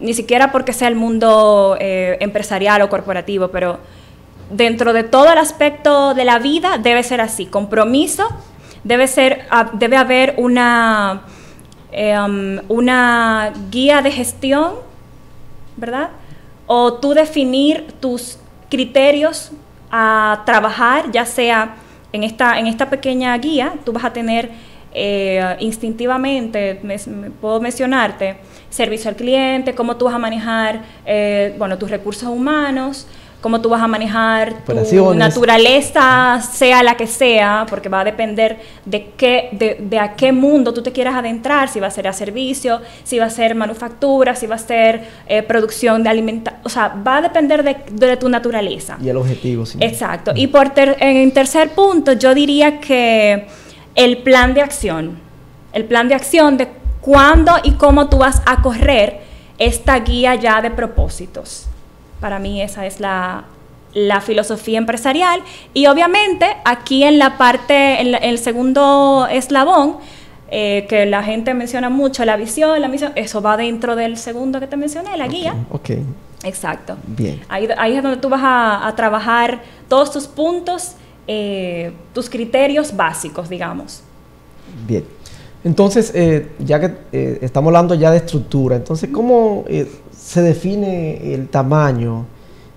ni 0.00 0.14
siquiera 0.14 0.52
porque 0.52 0.72
sea 0.72 0.88
el 0.88 0.94
mundo 0.94 1.76
eh, 1.80 2.16
empresarial 2.20 2.82
o 2.82 2.88
corporativo, 2.88 3.48
pero 3.48 3.78
dentro 4.50 4.92
de 4.92 5.04
todo 5.04 5.32
el 5.32 5.38
aspecto 5.38 6.14
de 6.14 6.24
la 6.24 6.38
vida 6.38 6.78
debe 6.78 7.02
ser 7.02 7.20
así. 7.20 7.46
Compromiso, 7.46 8.26
debe, 8.84 9.08
ser, 9.08 9.46
ah, 9.50 9.70
debe 9.74 9.96
haber 9.96 10.34
una, 10.38 11.22
um, 11.98 12.58
una 12.68 13.52
guía 13.70 14.00
de 14.02 14.10
gestión, 14.12 14.74
¿verdad? 15.76 16.10
O 16.66 16.94
tú 16.94 17.14
definir 17.14 17.92
tus 18.00 18.38
criterios 18.70 19.52
a 19.90 20.42
trabajar, 20.44 21.10
ya 21.12 21.24
sea 21.24 21.76
en 22.12 22.24
esta, 22.24 22.58
en 22.58 22.66
esta 22.66 22.88
pequeña 22.90 23.36
guía, 23.38 23.74
tú 23.84 23.92
vas 23.92 24.04
a 24.04 24.12
tener 24.12 24.50
eh, 24.92 25.56
instintivamente, 25.60 26.80
me- 26.82 26.96
me- 27.06 27.30
puedo 27.30 27.60
mencionarte, 27.60 28.36
servicio 28.70 29.10
al 29.10 29.16
cliente, 29.16 29.74
cómo 29.74 29.96
tú 29.96 30.06
vas 30.06 30.14
a 30.14 30.18
manejar, 30.18 30.82
eh, 31.06 31.54
bueno, 31.58 31.76
tus 31.78 31.90
recursos 31.90 32.28
humanos, 32.28 33.06
cómo 33.40 33.60
tú 33.60 33.68
vas 33.68 33.80
a 33.80 33.86
manejar 33.86 34.64
tu 34.90 35.14
naturaleza, 35.18 36.40
sea 36.40 36.82
la 36.82 36.96
que 36.96 37.06
sea, 37.06 37.66
porque 37.70 37.88
va 37.88 38.00
a 38.00 38.04
depender 38.04 38.58
de 38.84 39.10
qué, 39.16 39.48
de, 39.52 39.76
de 39.80 39.98
a 40.00 40.14
qué 40.14 40.32
mundo 40.32 40.74
tú 40.74 40.82
te 40.82 40.90
quieras 40.90 41.14
adentrar, 41.14 41.68
si 41.68 41.78
va 41.78 41.86
a 41.86 41.90
ser 41.90 42.08
a 42.08 42.12
servicio, 42.12 42.80
si 43.04 43.18
va 43.18 43.26
a 43.26 43.30
ser 43.30 43.54
manufactura, 43.54 44.34
si 44.34 44.46
va 44.48 44.56
a 44.56 44.58
ser 44.58 45.02
eh, 45.28 45.42
producción 45.44 46.02
de 46.02 46.10
alimentación, 46.10 46.60
o 46.64 46.68
sea, 46.68 46.88
va 47.06 47.18
a 47.18 47.22
depender 47.22 47.62
de, 47.62 47.76
de 47.92 48.16
tu 48.16 48.28
naturaleza. 48.28 48.96
Y 49.00 49.08
el 49.08 49.16
objetivo, 49.16 49.64
sí. 49.66 49.78
Exacto. 49.80 50.32
Y 50.34 50.48
por 50.48 50.70
ter- 50.70 50.96
en 50.98 51.30
tercer 51.32 51.70
punto, 51.70 52.12
yo 52.14 52.34
diría 52.34 52.80
que 52.80 53.46
el 53.94 54.18
plan 54.18 54.52
de 54.54 54.62
acción, 54.62 55.18
el 55.72 55.84
plan 55.84 56.08
de 56.08 56.14
acción 56.16 56.56
de 56.56 56.68
cuándo 57.00 57.52
y 57.62 57.72
cómo 57.74 58.08
tú 58.08 58.18
vas 58.18 58.42
a 58.46 58.62
correr 58.62 59.20
esta 59.58 59.96
guía 60.00 60.34
ya 60.34 60.60
de 60.60 60.70
propósitos. 60.72 61.67
Para 62.20 62.38
mí 62.38 62.60
esa 62.62 62.86
es 62.86 63.00
la, 63.00 63.44
la 63.94 64.20
filosofía 64.20 64.78
empresarial. 64.78 65.40
Y 65.74 65.86
obviamente 65.86 66.46
aquí 66.64 67.04
en 67.04 67.18
la 67.18 67.38
parte, 67.38 68.00
en 68.00 68.12
la- 68.12 68.18
el 68.18 68.38
segundo 68.38 69.26
eslabón, 69.30 69.96
eh, 70.50 70.86
que 70.88 71.04
la 71.06 71.22
gente 71.22 71.52
menciona 71.54 71.90
mucho, 71.90 72.24
la 72.24 72.36
visión, 72.36 72.80
la 72.80 72.88
misión, 72.88 73.12
eso 73.16 73.42
va 73.42 73.56
dentro 73.56 73.96
del 73.96 74.16
segundo 74.16 74.60
que 74.60 74.66
te 74.66 74.76
mencioné, 74.76 75.16
la 75.16 75.28
guía. 75.28 75.54
Ok, 75.70 75.90
Exacto. 76.44 76.96
bien. 77.06 77.40
Ahí, 77.48 77.68
ahí 77.76 77.94
es 77.96 78.02
donde 78.02 78.18
tú 78.18 78.28
vas 78.28 78.40
a, 78.42 78.86
a 78.86 78.96
trabajar 78.96 79.60
todos 79.88 80.10
tus 80.12 80.26
puntos, 80.26 80.94
eh, 81.26 81.92
tus 82.14 82.30
criterios 82.30 82.96
básicos, 82.96 83.48
digamos. 83.50 84.02
Bien. 84.86 85.04
Entonces, 85.64 86.12
eh, 86.14 86.50
ya 86.60 86.78
que 86.78 86.92
eh, 87.12 87.38
estamos 87.42 87.68
hablando 87.68 87.94
ya 87.94 88.10
de 88.10 88.18
estructura, 88.18 88.76
entonces, 88.76 89.08
¿cómo 89.12 89.64
eh, 89.68 89.90
se 90.16 90.42
define 90.42 91.34
el 91.34 91.48
tamaño 91.48 92.26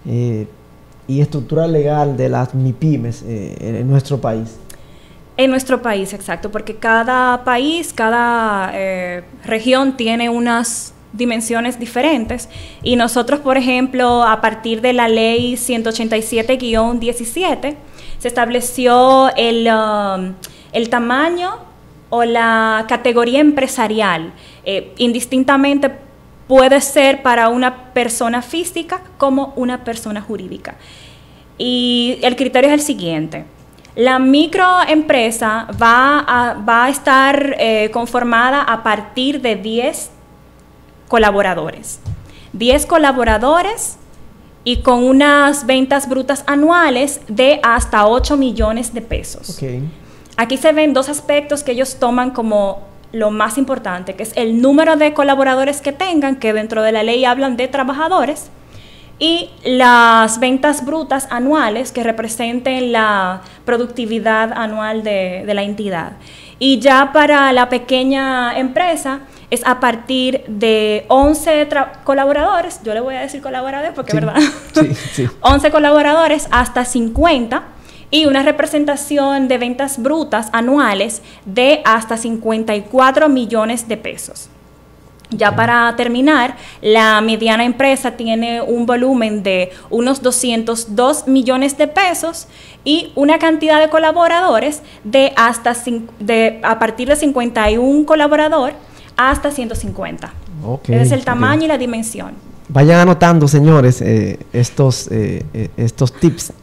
eh, 0.07 0.47
y 1.07 1.21
estructura 1.21 1.67
legal 1.67 2.17
de 2.17 2.29
las 2.29 2.55
MIPIMES 2.55 3.23
en, 3.27 3.87
nuestro 3.87 4.19
país? 4.19 4.57
En 5.37 5.51
nuestro 5.51 5.81
país, 5.81 6.13
exacto, 6.13 6.51
porque 6.51 6.75
cada 6.75 7.43
país, 7.43 7.93
cada 7.93 8.71
región 9.43 9.97
tiene 9.97 10.29
unas 10.29 10.93
dimensiones 11.13 11.79
diferentes 11.79 12.49
y 12.81 12.95
nosotros, 12.95 13.41
por 13.41 13.57
ejemplo, 13.57 14.23
a 14.23 14.41
partir 14.41 14.81
de 14.81 14.93
la 14.93 15.09
ley 15.09 15.55
187-17, 15.55 17.75
se 18.17 18.27
estableció 18.27 19.29
el, 19.35 19.67
um, 19.67 20.33
el 20.71 20.89
tamaño 20.89 21.70
o 22.11 22.23
la 22.23 22.85
categoría 22.87 23.39
empresarial. 23.39 24.33
Eh, 24.63 24.93
indistintamente 24.97 25.89
puede 26.47 26.79
ser 26.81 27.23
para 27.23 27.49
una 27.49 27.93
persona 27.93 28.41
física 28.43 29.01
como 29.17 29.53
una 29.55 29.83
persona 29.83 30.21
jurídica. 30.21 30.75
Y 31.57 32.19
el 32.21 32.35
criterio 32.35 32.69
es 32.69 32.73
el 32.73 32.81
siguiente. 32.81 33.45
La 33.95 34.19
microempresa 34.19 35.67
va 35.81 36.19
a, 36.19 36.53
va 36.55 36.85
a 36.85 36.89
estar 36.89 37.55
eh, 37.57 37.89
conformada 37.91 38.61
a 38.61 38.83
partir 38.83 39.41
de 39.41 39.55
10 39.55 40.11
colaboradores. 41.07 41.99
10 42.53 42.85
colaboradores 42.85 43.97
y 44.63 44.81
con 44.81 45.03
unas 45.03 45.65
ventas 45.65 46.07
brutas 46.07 46.43
anuales 46.47 47.21
de 47.27 47.59
hasta 47.63 48.07
8 48.07 48.37
millones 48.37 48.93
de 48.93 49.01
pesos. 49.01 49.57
Aquí 50.37 50.57
se 50.57 50.71
ven 50.73 50.93
dos 50.93 51.09
aspectos 51.09 51.63
que 51.63 51.71
ellos 51.73 51.97
toman 51.99 52.31
como 52.31 52.79
lo 53.11 53.29
más 53.31 53.57
importante, 53.57 54.15
que 54.15 54.23
es 54.23 54.31
el 54.35 54.61
número 54.61 54.95
de 54.95 55.13
colaboradores 55.13 55.81
que 55.81 55.91
tengan, 55.91 56.37
que 56.37 56.53
dentro 56.53 56.81
de 56.81 56.91
la 56.93 57.03
ley 57.03 57.25
hablan 57.25 57.57
de 57.57 57.67
trabajadores, 57.67 58.49
y 59.19 59.51
las 59.63 60.39
ventas 60.39 60.83
brutas 60.83 61.27
anuales 61.29 61.91
que 61.91 62.01
representen 62.01 62.91
la 62.91 63.41
productividad 63.65 64.51
anual 64.53 65.03
de, 65.03 65.43
de 65.45 65.53
la 65.53 65.61
entidad. 65.61 66.13
Y 66.57 66.79
ya 66.79 67.11
para 67.13 67.53
la 67.53 67.69
pequeña 67.69 68.57
empresa 68.57 69.19
es 69.51 69.61
a 69.65 69.79
partir 69.79 70.43
de 70.47 71.05
11 71.09 71.69
tra- 71.69 71.91
colaboradores, 72.03 72.79
yo 72.83 72.93
le 72.95 72.99
voy 73.01 73.13
a 73.15 73.21
decir 73.21 73.41
colaboradores 73.43 73.91
porque 73.93 74.11
Sí, 74.13 74.17
es 74.17 74.25
verdad, 74.25 74.41
sí, 74.73 74.95
sí. 75.13 75.27
11 75.41 75.69
colaboradores 75.69 76.47
hasta 76.49 76.83
50 76.85 77.61
y 78.11 78.25
una 78.25 78.43
representación 78.43 79.47
de 79.47 79.57
ventas 79.57 80.01
brutas 80.01 80.49
anuales 80.51 81.21
de 81.45 81.81
hasta 81.85 82.17
54 82.17 83.29
millones 83.29 83.87
de 83.87 83.97
pesos. 83.97 84.49
Ya 85.31 85.55
para 85.55 85.95
terminar, 85.95 86.57
la 86.81 87.21
mediana 87.21 87.63
empresa 87.63 88.11
tiene 88.11 88.61
un 88.61 88.85
volumen 88.85 89.43
de 89.43 89.71
unos 89.89 90.21
202 90.21 91.27
millones 91.27 91.77
de 91.77 91.87
pesos 91.87 92.47
y 92.83 93.13
una 93.15 93.39
cantidad 93.39 93.79
de 93.79 93.89
colaboradores 93.89 94.81
de 95.05 95.31
hasta 95.37 95.73
de, 96.19 96.59
a 96.63 96.79
partir 96.79 97.07
de 97.07 97.15
51 97.15 98.05
colaborador 98.05 98.73
hasta 99.15 99.51
150. 99.51 100.33
Ok, 100.65 100.89
Ese 100.89 101.01
es 101.01 101.11
el 101.13 101.23
tamaño 101.23 101.63
y 101.63 101.67
la 101.67 101.77
dimensión. 101.77 102.33
Vayan 102.67 102.99
anotando, 102.99 103.47
señores, 103.47 104.01
eh, 104.01 104.39
estos, 104.53 105.07
eh, 105.11 105.45
eh, 105.53 105.69
estos 105.77 106.13
tips. 106.13 106.53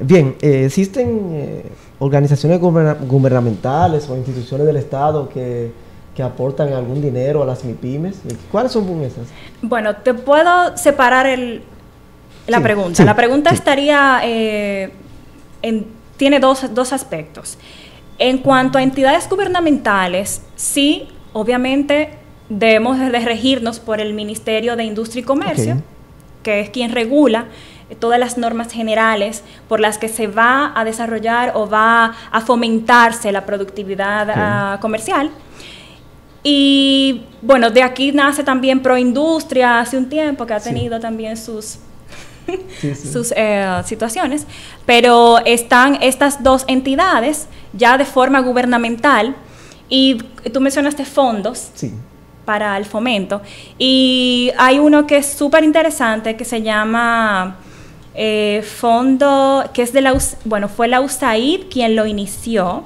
Bien, 0.00 0.36
eh, 0.40 0.64
¿existen 0.66 1.30
eh, 1.32 1.62
organizaciones 1.98 2.60
guberna- 2.60 2.96
gubernamentales 3.06 4.08
o 4.08 4.16
instituciones 4.16 4.66
del 4.66 4.76
Estado 4.76 5.28
que, 5.28 5.72
que 6.14 6.22
aportan 6.22 6.72
algún 6.72 7.02
dinero 7.02 7.42
a 7.42 7.46
las 7.46 7.64
MIPIMES? 7.64 8.16
¿Cuáles 8.50 8.72
son 8.72 8.88
esas? 9.02 9.26
Bueno, 9.62 9.96
te 9.96 10.14
puedo 10.14 10.76
separar 10.76 11.26
el, 11.26 11.62
la 12.46 12.58
Sí, 12.58 12.62
pregunta. 12.62 12.94
sí, 12.94 13.04
la 13.04 13.14
pregunta 13.16 13.50
sí. 13.50 13.56
estaría, 13.56 14.20
eh, 14.24 14.90
en- 15.62 15.86
tiene 16.16 16.40
dos, 16.40 16.74
dos 16.74 16.92
aspectos. 16.92 17.58
En 18.18 18.38
cuanto 18.38 18.78
a 18.78 18.82
entidades 18.82 19.28
gubernamentales, 19.28 20.42
sí, 20.56 21.08
obviamente 21.32 22.10
debemos 22.48 22.98
de 22.98 23.08
regirnos 23.20 23.80
por 23.80 24.00
el 24.00 24.12
Ministerio 24.14 24.76
de 24.76 24.84
Industria 24.84 25.20
y 25.20 25.24
Comercio, 25.24 25.76
que 26.42 26.60
es 26.60 26.70
quien 26.70 26.90
regula 26.92 27.46
todas 27.98 28.18
las 28.20 28.38
normas 28.38 28.72
generales 28.72 29.42
por 29.68 29.80
las 29.80 29.98
que 29.98 30.08
se 30.08 30.26
va 30.26 30.72
a 30.74 30.84
desarrollar 30.84 31.52
o 31.54 31.68
va 31.68 32.14
a 32.30 32.40
fomentarse 32.40 33.32
la 33.32 33.44
productividad 33.46 34.28
Ok. 34.28 34.34
ah, 34.36 34.78
comercial. 34.80 35.30
Y 36.42 37.22
bueno, 37.42 37.70
de 37.70 37.82
aquí 37.82 38.12
nace 38.12 38.42
también 38.44 38.80
Proindustria 38.80 39.80
hace 39.80 39.96
un 39.98 40.08
tiempo 40.08 40.46
que 40.46 40.54
ha 40.54 40.60
Sí. 40.60 40.70
tenido 40.70 40.98
también 40.98 41.36
sus, 41.36 41.78
Sí, 42.80 42.94
sí. 42.94 43.12
sus 43.12 43.32
eh, 43.36 43.82
situaciones, 43.84 44.46
pero 44.86 45.38
están 45.44 45.98
estas 46.00 46.42
dos 46.42 46.64
entidades 46.66 47.46
ya 47.74 47.98
de 47.98 48.04
forma 48.06 48.40
gubernamental 48.40 49.34
y 49.88 50.16
tú 50.52 50.60
mencionaste 50.60 51.04
fondos 51.04 51.70
Sí. 51.74 51.92
para 52.46 52.76
el 52.78 52.86
fomento. 52.86 53.42
Y 53.78 54.50
hay 54.56 54.78
uno 54.78 55.06
que 55.06 55.18
es 55.18 55.26
súper 55.26 55.62
interesante 55.62 56.36
que 56.36 56.44
se 56.46 56.62
llama 56.62 57.56
eh, 58.14 58.62
Fondo, 58.64 59.64
que 59.72 59.82
es 59.82 59.92
de 59.92 60.00
la, 60.00 60.16
bueno, 60.44 60.68
fue 60.68 60.88
la 60.88 61.00
USAID 61.00 61.62
quien 61.70 61.96
lo 61.96 62.06
inició. 62.06 62.84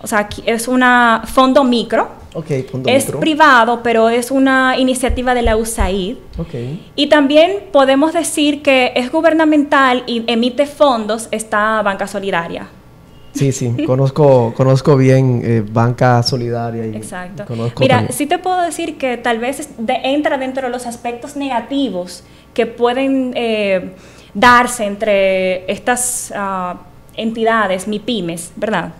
O 0.00 0.06
sea, 0.06 0.28
es 0.46 0.68
una 0.68 1.22
fondo 1.26 1.64
micro. 1.64 2.08
Ok, 2.34 2.46
fondo 2.70 2.88
es 2.88 3.06
micro. 3.06 3.20
privado, 3.20 3.80
pero 3.82 4.08
es 4.10 4.30
una 4.30 4.76
iniciativa 4.78 5.34
de 5.34 5.42
la 5.42 5.56
USAID. 5.56 6.16
Ok. 6.38 6.54
Y 6.94 7.08
también 7.08 7.64
podemos 7.72 8.12
decir 8.12 8.62
que 8.62 8.92
es 8.94 9.10
gubernamental 9.10 10.04
y 10.06 10.22
emite 10.30 10.66
fondos 10.66 11.28
esta 11.32 11.82
banca 11.82 12.06
solidaria. 12.06 12.68
Sí, 13.34 13.50
sí, 13.52 13.72
conozco, 13.86 14.52
conozco 14.56 14.96
bien 14.96 15.42
eh, 15.44 15.64
banca 15.68 16.22
solidaria 16.22 16.86
y 16.86 16.96
Exacto. 16.96 17.44
conozco 17.46 17.80
Mira, 17.80 17.96
también- 17.96 18.16
sí 18.16 18.26
te 18.26 18.38
puedo 18.38 18.60
decir 18.62 18.98
que 18.98 19.16
tal 19.16 19.38
vez 19.38 19.68
de- 19.78 20.00
entra 20.04 20.38
dentro 20.38 20.62
de 20.66 20.70
los 20.70 20.86
aspectos 20.86 21.34
negativos 21.36 22.22
que 22.58 22.66
pueden 22.66 23.32
eh, 23.36 23.92
darse 24.34 24.84
entre 24.84 25.70
estas 25.70 26.32
ah, 26.34 26.74
entidades, 27.14 27.86
MIPIMES, 27.86 28.52
¿verdad? 28.56 28.90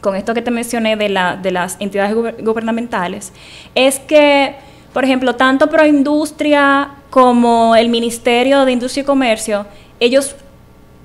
Con 0.00 0.14
esto 0.14 0.32
que 0.34 0.40
te 0.40 0.52
mencioné 0.52 0.94
de, 0.94 1.08
la, 1.08 1.34
de 1.34 1.50
las 1.50 1.76
entidades 1.80 2.14
guber- 2.14 2.40
gubernamentales, 2.44 3.32
es 3.74 3.98
que, 3.98 4.54
por 4.92 5.02
ejemplo, 5.02 5.34
tanto 5.34 5.68
Proindustria 5.68 6.90
como 7.10 7.74
el 7.74 7.88
Ministerio 7.88 8.64
de 8.64 8.70
Industria 8.70 9.02
y 9.02 9.04
Comercio, 9.04 9.66
ellos 9.98 10.36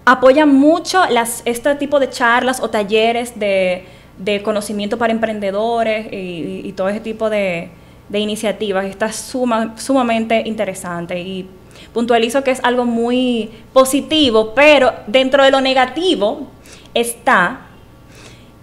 apoyan 0.05 0.53
mucho 0.53 1.03
las, 1.09 1.41
este 1.45 1.73
tipo 1.77 1.99
de 1.99 2.11
charlas 2.11 2.61
o 2.61 2.69
talleres 2.69 3.39
de, 3.39 3.85
de 4.19 4.43
conocimiento 4.43 4.99
para 4.99 5.13
emprendedores 5.13 6.13
y, 6.13 6.61
y 6.63 6.71
todo 6.73 6.89
ese 6.89 6.99
tipo 6.99 7.27
de, 7.27 7.69
de 8.07 8.19
iniciativas. 8.19 8.85
Está 8.85 9.11
suma- 9.11 9.73
sumamente 9.77 10.43
interesante 10.45 11.19
y 11.19 11.49
puntualizo 11.93 12.43
que 12.43 12.51
es 12.51 12.63
algo 12.63 12.85
muy 12.85 13.49
positivo, 13.73 14.53
pero 14.55 14.93
dentro 15.07 15.43
de 15.43 15.51
lo 15.51 15.61
negativo 15.61 16.47
está 16.93 17.67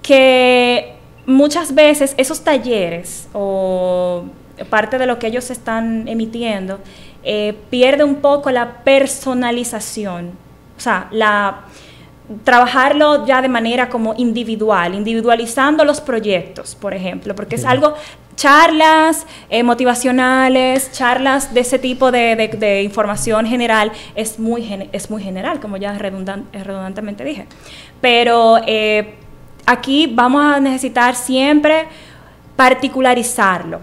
que 0.02 0.94
muchas 1.26 1.74
veces 1.74 2.14
esos 2.16 2.40
talleres 2.42 3.28
o 3.32 4.24
parte 4.70 4.98
de 4.98 5.06
lo 5.06 5.18
que 5.18 5.26
ellos 5.26 5.50
están 5.50 6.08
emitiendo 6.08 6.80
eh, 7.22 7.54
pierde 7.70 8.04
un 8.04 8.16
poco 8.16 8.50
la 8.50 8.82
personalización, 8.84 10.32
o 10.76 10.80
sea, 10.80 11.08
la 11.10 11.64
trabajarlo 12.44 13.26
ya 13.26 13.40
de 13.40 13.48
manera 13.48 13.88
como 13.88 14.14
individual, 14.16 14.94
individualizando 14.94 15.84
los 15.84 16.00
proyectos, 16.00 16.74
por 16.74 16.94
ejemplo, 16.94 17.34
porque 17.34 17.56
es 17.56 17.64
algo, 17.64 17.94
charlas 18.38 19.26
eh, 19.50 19.64
motivacionales, 19.64 20.92
charlas 20.92 21.52
de 21.52 21.60
ese 21.60 21.80
tipo 21.80 22.12
de, 22.12 22.82
información 22.84 23.44
general, 23.46 23.90
es 24.14 24.38
muy, 24.38 24.88
es 24.92 25.10
muy 25.10 25.22
general, 25.22 25.58
como 25.58 25.76
ya 25.76 25.98
redundan- 25.98 26.44
eh, 26.52 26.62
redundantemente 26.62 27.24
dije. 27.24 27.46
Pero 28.00 28.58
eh, 28.64 29.16
aquí 29.66 30.06
vamos 30.06 30.44
a 30.44 30.60
necesitar 30.60 31.16
siempre 31.16 31.88
particularizarlo. 32.54 33.80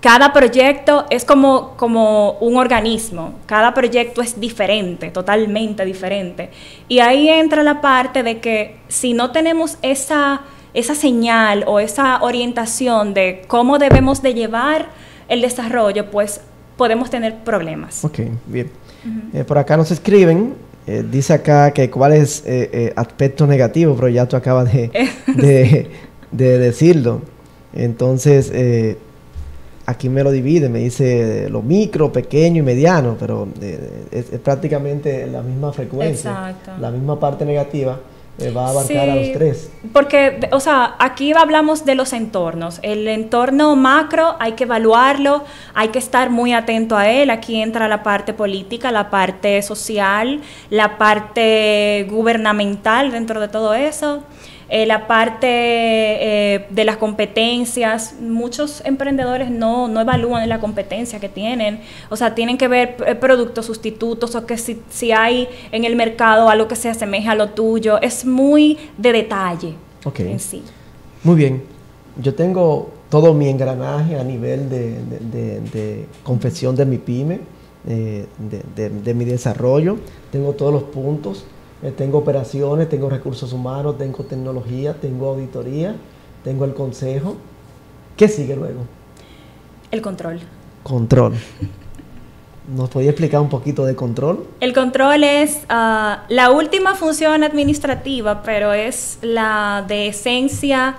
Cada 0.00 0.32
proyecto 0.32 1.06
es 1.10 1.24
como, 1.24 1.76
como 1.76 2.38
un 2.40 2.56
organismo, 2.56 3.34
cada 3.46 3.74
proyecto 3.74 4.22
es 4.22 4.38
diferente, 4.40 5.10
totalmente 5.10 5.84
diferente. 5.84 6.50
Y 6.86 7.00
ahí 7.00 7.28
entra 7.28 7.64
la 7.64 7.80
parte 7.80 8.22
de 8.22 8.38
que 8.38 8.76
si 8.86 9.12
no 9.12 9.32
tenemos 9.32 9.76
esa, 9.82 10.42
esa 10.74 10.94
señal 10.94 11.64
o 11.66 11.80
esa 11.80 12.22
orientación 12.22 13.14
de 13.14 13.42
cómo 13.48 13.78
debemos 13.78 14.22
de 14.22 14.34
llevar 14.34 14.88
el 15.28 15.40
desarrollo, 15.40 16.10
pues 16.10 16.40
podemos 16.76 17.10
tener 17.10 17.38
problemas. 17.44 18.04
Ok, 18.04 18.20
bien. 18.46 18.70
Eh, 19.32 19.44
por 19.44 19.58
acá 19.58 19.76
nos 19.76 19.90
escriben, 19.90 20.54
eh, 20.86 21.04
dice 21.08 21.34
acá 21.34 21.72
que 21.72 21.90
cuál 21.90 22.14
es 22.14 22.42
eh, 22.46 22.68
eh, 22.72 22.92
aspecto 22.96 23.46
negativo, 23.46 23.94
pero 23.94 24.08
ya 24.08 24.26
tú 24.26 24.36
acabas 24.36 24.72
de, 24.72 24.90
de, 25.26 25.90
de 26.32 26.58
decirlo. 26.58 27.22
Entonces, 27.72 28.52
aquí 29.86 30.08
me 30.08 30.24
lo 30.24 30.32
divide, 30.32 30.68
me 30.68 30.80
dice 30.80 31.48
lo 31.48 31.62
micro, 31.62 32.12
pequeño 32.12 32.58
y 32.58 32.62
mediano, 32.62 33.16
pero 33.20 33.46
es, 34.10 34.32
es 34.32 34.40
prácticamente 34.40 35.28
la 35.28 35.42
misma 35.42 35.72
frecuencia. 35.72 36.30
Exacto. 36.30 36.72
La 36.80 36.90
misma 36.90 37.20
parte 37.20 37.44
negativa 37.44 38.00
eh, 38.40 38.50
va 38.50 38.66
a 38.66 38.70
abarcar 38.70 39.10
a 39.10 39.14
los 39.14 39.26
Sí, 39.26 39.32
tres. 39.32 39.70
Porque, 39.92 40.48
o 40.52 40.60
sea, 40.60 40.96
aquí 40.98 41.32
hablamos 41.32 41.84
de 41.84 41.94
los 41.94 42.12
entornos. 42.12 42.80
El 42.82 43.06
entorno 43.08 43.76
macro 43.76 44.36
hay 44.38 44.52
que 44.52 44.64
evaluarlo, 44.64 45.44
hay 45.74 45.88
que 45.88 45.98
estar 45.98 46.30
muy 46.30 46.52
atento 46.52 46.96
a 46.96 47.08
él. 47.08 47.30
Aquí 47.30 47.60
entra 47.60 47.88
la 47.88 48.02
parte 48.02 48.32
política, 48.32 48.92
la 48.92 49.10
parte 49.10 49.62
social, 49.62 50.40
la 50.70 50.98
parte 50.98 52.06
gubernamental 52.10 53.10
dentro 53.12 53.40
de 53.40 53.48
todo 53.48 53.74
eso. 53.74 54.22
Eh, 54.70 54.86
la 54.86 55.06
parte 55.08 55.46
eh, 55.48 56.66
de 56.70 56.84
las 56.84 56.96
competencias, 56.96 58.14
muchos 58.20 58.82
emprendedores 58.84 59.50
no, 59.50 59.88
no 59.88 60.00
evalúan 60.00 60.48
la 60.48 60.60
competencia 60.60 61.18
que 61.20 61.28
tienen, 61.28 61.80
o 62.08 62.16
sea, 62.16 62.34
tienen 62.34 62.56
que 62.56 62.68
ver 62.68 62.96
eh, 63.06 63.14
productos 63.16 63.66
sustitutos 63.66 64.34
o 64.36 64.46
que 64.46 64.56
si, 64.56 64.80
si 64.90 65.12
hay 65.12 65.48
en 65.72 65.84
el 65.84 65.96
mercado 65.96 66.48
algo 66.48 66.68
que 66.68 66.76
se 66.76 66.88
asemeja 66.88 67.32
a 67.32 67.34
lo 67.34 67.50
tuyo, 67.50 68.00
es 68.00 68.24
muy 68.24 68.78
de 68.96 69.12
detalle 69.12 69.74
Ok. 70.04 70.20
en 70.20 70.38
sí. 70.40 70.62
Muy 71.24 71.34
bien. 71.34 71.62
Yo 72.22 72.34
tengo 72.34 72.90
todo 73.08 73.34
mi 73.34 73.48
engranaje 73.48 74.18
a 74.18 74.24
nivel 74.24 74.68
de, 74.70 74.92
de- 75.04 75.18
de- 75.32 75.60
de 75.60 76.06
confección 76.22 76.76
de 76.76 76.86
mi 76.86 76.98
pyme, 76.98 77.40
eh, 77.88 78.26
de 79.04 79.14
mi 79.14 79.24
desarrollo. 79.24 79.96
Tengo 80.30 80.52
todos 80.52 80.72
los 80.72 80.84
puntos. 80.84 81.44
Eh, 81.82 81.92
tengo 81.96 82.18
operaciones, 82.18 82.88
tengo 82.88 83.08
recursos 83.08 83.52
humanos, 83.52 83.96
tengo 83.98 84.22
tecnología, 84.24 84.94
tengo 84.94 85.30
auditoría, 85.30 85.94
tengo 86.44 86.64
el 86.64 86.74
consejo. 86.74 87.36
¿Qué 88.16 88.28
sigue 88.28 88.54
luego? 88.54 88.82
El 89.90 90.02
control. 90.02 90.40
Control. 90.82 91.34
¿Nos 92.76 92.88
podía 92.90 93.10
explicar 93.10 93.40
un 93.40 93.48
poquito 93.48 93.84
de 93.84 93.96
control? 93.96 94.44
El 94.60 94.72
control 94.72 95.24
es 95.24 95.62
ah, 95.68 96.24
la 96.28 96.50
última 96.50 96.94
función 96.94 97.42
administrativa, 97.42 98.42
pero 98.42 98.72
es 98.72 99.18
la 99.22 99.84
de 99.88 100.08
esencia 100.08 100.96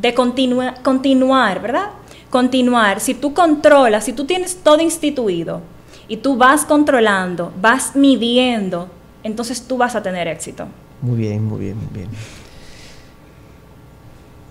de 0.00 0.14
continua- 0.14 0.74
continuar, 0.82 1.60
¿verdad? 1.62 1.86
Continuar. 2.28 3.00
Si 3.00 3.14
tú 3.14 3.34
controlas, 3.34 4.04
si 4.04 4.12
tú 4.12 4.24
tienes 4.24 4.58
todo 4.62 4.80
instituido 4.80 5.62
y 6.06 6.18
tú 6.18 6.36
vas 6.36 6.64
controlando, 6.64 7.52
vas 7.60 7.96
midiendo, 7.96 8.88
entonces 9.22 9.62
tú 9.62 9.76
vas 9.76 9.94
a 9.94 10.02
tener 10.02 10.28
éxito. 10.28 10.66
Muy 11.02 11.18
bien, 11.18 11.44
muy 11.44 11.60
bien, 11.60 11.76
muy 11.76 11.88
bien. 11.92 12.08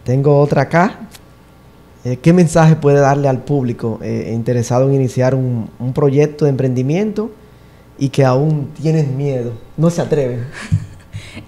Tengo 0.04 0.40
otra 0.40 0.64
acá. 0.64 1.00
Eh, 2.06 2.18
¿Qué 2.22 2.34
mensaje 2.34 2.76
puede 2.76 3.00
darle 3.00 3.28
al 3.28 3.44
público 3.44 4.00
eh, 4.02 4.32
interesado 4.34 4.88
en 4.88 4.96
iniciar 4.96 5.36
un, 5.36 5.70
un 5.80 5.94
proyecto 5.94 6.46
de 6.46 6.52
emprendimiento 6.52 7.32
y 7.98 8.10
que 8.10 8.24
aún 8.24 8.72
tienen 8.82 9.18
miedo? 9.18 9.54
No 9.76 9.90
se 9.90 10.02
atreven. 10.02 10.46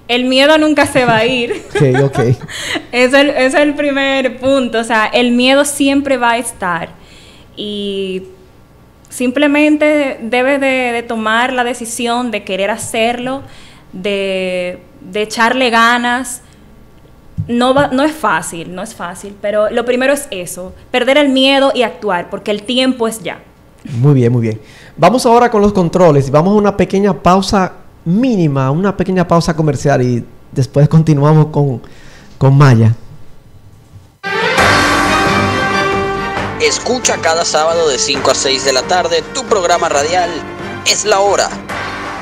El 0.07 0.25
miedo 0.25 0.57
nunca 0.57 0.85
se 0.85 1.05
va 1.05 1.17
a 1.17 1.25
ir. 1.25 1.63
Ok, 1.75 2.03
ok. 2.03 2.19
es, 2.91 3.13
el, 3.13 3.29
es 3.29 3.53
el 3.53 3.73
primer 3.73 4.39
punto. 4.39 4.79
O 4.79 4.83
sea, 4.83 5.05
el 5.05 5.31
miedo 5.31 5.65
siempre 5.65 6.17
va 6.17 6.31
a 6.31 6.37
estar. 6.37 6.89
Y 7.55 8.23
simplemente 9.11 10.17
debes 10.23 10.59
de, 10.59 11.05
tomar 11.07 11.53
la 11.53 11.63
decisión 11.63 12.31
de 12.31 12.43
querer 12.43 12.71
hacerlo, 12.71 13.43
de, 13.93 14.81
de 15.01 15.21
echarle 15.21 15.69
ganas. 15.69 16.41
No, 17.47 17.73
va- 17.73 17.89
no 17.89 18.03
es 18.03 18.13
fácil, 18.13 18.73
no 18.73 18.81
es 18.81 18.95
fácil, 18.95 19.35
pero 19.41 19.69
lo 19.69 19.83
primero 19.85 20.13
es 20.13 20.27
eso, 20.31 20.73
perder 20.91 21.17
el 21.17 21.29
miedo 21.29 21.71
y 21.75 21.83
actuar, 21.83 22.29
porque 22.29 22.51
el 22.51 22.63
tiempo 22.63 23.07
es 23.07 23.21
ya. 23.21 23.39
Muy 23.99 24.13
bien, 24.13 24.31
muy 24.31 24.41
bien. 24.43 24.61
Vamos 24.95 25.25
ahora 25.25 25.49
con 25.49 25.61
los 25.61 25.73
controles 25.73 26.27
y 26.27 26.31
vamos 26.31 26.53
a 26.53 26.55
una 26.55 26.77
pequeña 26.77 27.13
pausa 27.13 27.73
mínima, 28.05 28.69
una 28.71 28.95
pequeña 28.95 29.27
pausa 29.27 29.55
comercial 29.55 30.01
y 30.01 30.23
después 30.51 30.87
continuamos 30.87 31.47
con, 31.47 31.81
con 32.37 32.57
Maya. 32.57 32.95
Escucha 36.61 37.17
cada 37.17 37.43
sábado 37.43 37.89
de 37.89 37.97
5 37.97 38.29
a 38.29 38.35
6 38.35 38.65
de 38.65 38.71
la 38.71 38.83
tarde 38.83 39.23
tu 39.33 39.43
programa 39.45 39.89
radial 39.89 40.29
Es 40.85 41.05
la 41.05 41.19
Hora. 41.19 41.49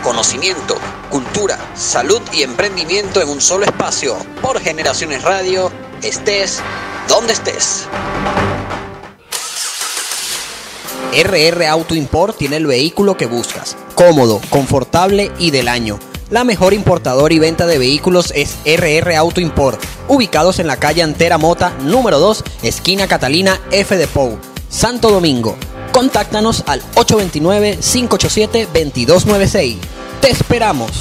Conocimiento, 0.01 0.77
cultura, 1.09 1.59
salud 1.75 2.21
y 2.31 2.43
emprendimiento 2.43 3.21
en 3.21 3.27
un 3.27 3.41
solo 3.41 3.65
espacio 3.65 4.15
por 4.41 4.61
Generaciones 4.61 5.23
Radio, 5.23 5.69
estés 6.03 6.61
donde 7.09 7.33
estés. 7.33 7.85
RR 11.11 11.67
Auto 11.67 11.93
Import 11.93 12.37
tiene 12.37 12.55
el 12.55 12.65
vehículo 12.65 13.17
que 13.17 13.25
buscas. 13.25 13.75
Cómodo, 13.93 14.39
confortable 14.49 15.33
y 15.37 15.51
del 15.51 15.67
año. 15.67 15.99
La 16.29 16.43
mejor 16.43 16.73
importadora 16.75 17.33
y 17.33 17.39
venta 17.39 17.65
de 17.65 17.79
vehículos 17.79 18.31
es 18.35 18.59
RR 18.63 19.15
Auto 19.15 19.41
Import, 19.41 19.83
ubicados 20.07 20.59
en 20.59 20.67
la 20.67 20.77
calle 20.77 21.01
Antera 21.01 21.39
Mota, 21.39 21.73
número 21.81 22.19
2, 22.19 22.43
esquina 22.61 23.07
Catalina 23.07 23.59
F 23.71 23.97
de 23.97 24.05
Pou, 24.05 24.37
Santo 24.69 25.09
Domingo. 25.09 25.57
Contáctanos 25.91 26.63
al 26.67 26.83
829-587-2296. 26.93 29.77
Te 30.21 30.29
esperamos. 30.29 30.91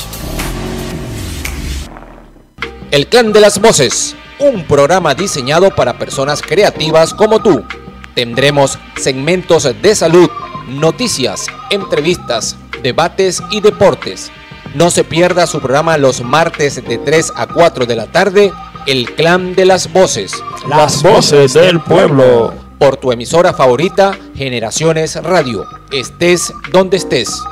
El 2.90 3.06
Clan 3.08 3.34
de 3.34 3.42
las 3.42 3.60
Voces, 3.60 4.16
un 4.38 4.66
programa 4.66 5.14
diseñado 5.14 5.74
para 5.74 5.98
personas 5.98 6.40
creativas 6.40 7.12
como 7.12 7.42
tú. 7.42 7.66
Tendremos 8.14 8.78
segmentos 8.96 9.68
de 9.82 9.94
salud, 9.94 10.30
noticias, 10.68 11.48
entrevistas, 11.68 12.56
debates 12.82 13.42
y 13.50 13.60
deportes. 13.60 14.32
No 14.78 14.92
se 14.92 15.02
pierda 15.02 15.48
su 15.48 15.58
programa 15.58 15.98
los 15.98 16.22
martes 16.22 16.76
de 16.76 16.98
3 16.98 17.32
a 17.34 17.48
4 17.48 17.84
de 17.84 17.96
la 17.96 18.12
tarde, 18.12 18.52
El 18.86 19.12
Clan 19.16 19.56
de 19.56 19.64
las 19.64 19.92
Voces. 19.92 20.32
Las 20.68 21.02
voces 21.02 21.54
del 21.54 21.80
pueblo. 21.80 22.54
Por 22.78 22.96
tu 22.96 23.10
emisora 23.10 23.52
favorita, 23.52 24.16
Generaciones 24.36 25.20
Radio. 25.20 25.64
Estés 25.90 26.52
donde 26.70 26.98
estés. 26.98 27.42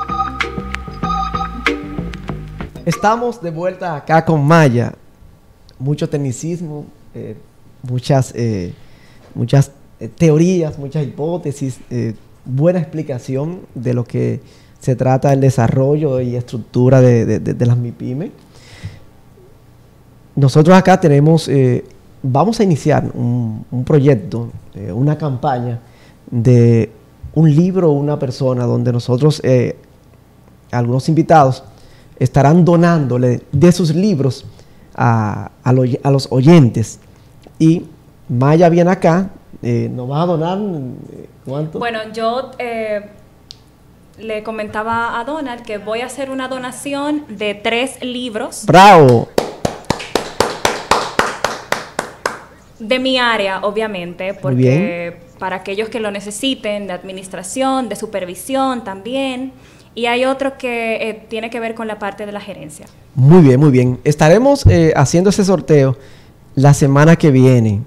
Estamos 2.85 3.41
de 3.41 3.51
vuelta 3.51 3.97
acá 3.97 4.23
con 4.23 4.47
Maya. 4.47 4.93
Mucho 5.79 6.07
tecnicismo, 6.07 6.85
eh, 7.13 7.35
muchas, 7.83 8.31
eh, 8.35 8.73
muchas 9.35 9.73
eh, 9.99 10.07
teorías, 10.07 10.79
muchas 10.79 11.03
hipótesis, 11.03 11.81
eh, 11.89 12.15
buena 12.45 12.79
explicación 12.79 13.63
de 13.75 13.93
lo 13.93 14.05
que 14.05 14.39
se 14.79 14.95
trata 14.95 15.29
del 15.31 15.41
desarrollo 15.41 16.21
y 16.21 16.35
estructura 16.35 17.01
de, 17.01 17.25
de- 17.25 17.39
las 17.65 17.77
MIPYME. 17.77 18.31
Nosotros 20.35 20.77
acá 20.77 20.99
tenemos, 20.99 21.47
eh, 21.47 21.83
vamos 22.21 22.59
a 22.59 22.63
iniciar 22.63 23.09
un, 23.13 23.65
un 23.71 23.83
proyecto, 23.83 24.49
eh, 24.75 24.91
una 24.91 25.17
campaña 25.17 25.79
de 26.29 26.91
un 27.33 27.53
libro 27.55 27.89
o 27.89 27.93
una 27.93 28.19
persona 28.19 28.65
donde 28.65 28.91
nosotros, 28.93 29.41
eh, 29.43 29.75
algunos 30.71 31.09
invitados, 31.09 31.63
estarán 32.19 32.65
donándole 32.65 33.41
de 33.51 33.71
sus 33.71 33.93
libros 33.95 34.45
a, 34.95 35.51
a 35.63 35.73
lo- 35.73 35.83
a 36.03 36.11
los 36.11 36.27
oyentes. 36.31 36.99
Y 37.59 37.85
Maya 38.29 38.69
viene 38.69 38.91
acá, 38.91 39.29
nos 39.61 40.09
va 40.09 40.21
a 40.21 40.25
donar, 40.27 40.59
¿cuánto? 41.45 41.79
Bueno, 41.79 41.99
yo 42.13 42.51
le 44.17 44.41
comentaba 44.43 45.19
a 45.19 45.23
Donald 45.23 45.61
que 45.63 45.77
voy 45.77 46.01
a 46.01 46.07
hacer 46.07 46.31
una 46.31 46.47
donación 46.47 47.25
de 47.29 47.53
tres 47.53 48.01
libros 48.01 48.65
¡Bravo! 48.65 49.29
de 52.79 52.99
mi 52.99 53.17
área, 53.17 53.61
obviamente, 53.61 54.35
porque 54.35 55.17
para 55.39 55.57
aquellos 55.57 55.89
que 55.89 55.99
lo 55.99 56.11
necesiten, 56.11 56.87
de 56.87 56.93
administración, 56.93 57.89
de 57.89 57.95
supervisión 57.95 58.83
también. 58.83 59.51
Y 59.95 60.05
hay 60.05 60.25
otro 60.25 60.59
que 60.59 61.09
eh, 61.09 61.25
tiene 61.27 61.49
que 61.49 61.59
ver 61.59 61.73
con 61.73 61.87
la 61.87 61.97
parte 61.97 62.27
de 62.27 62.31
la 62.31 62.39
gerencia. 62.39 62.85
Muy 63.15 63.41
bien, 63.41 63.59
muy 63.59 63.71
bien. 63.71 63.99
Estaremos 64.03 64.63
eh, 64.67 64.93
haciendo 64.95 65.31
ese 65.31 65.43
sorteo 65.43 65.97
la 66.53 66.75
semana 66.75 67.15
que 67.15 67.31
viene. 67.31 67.81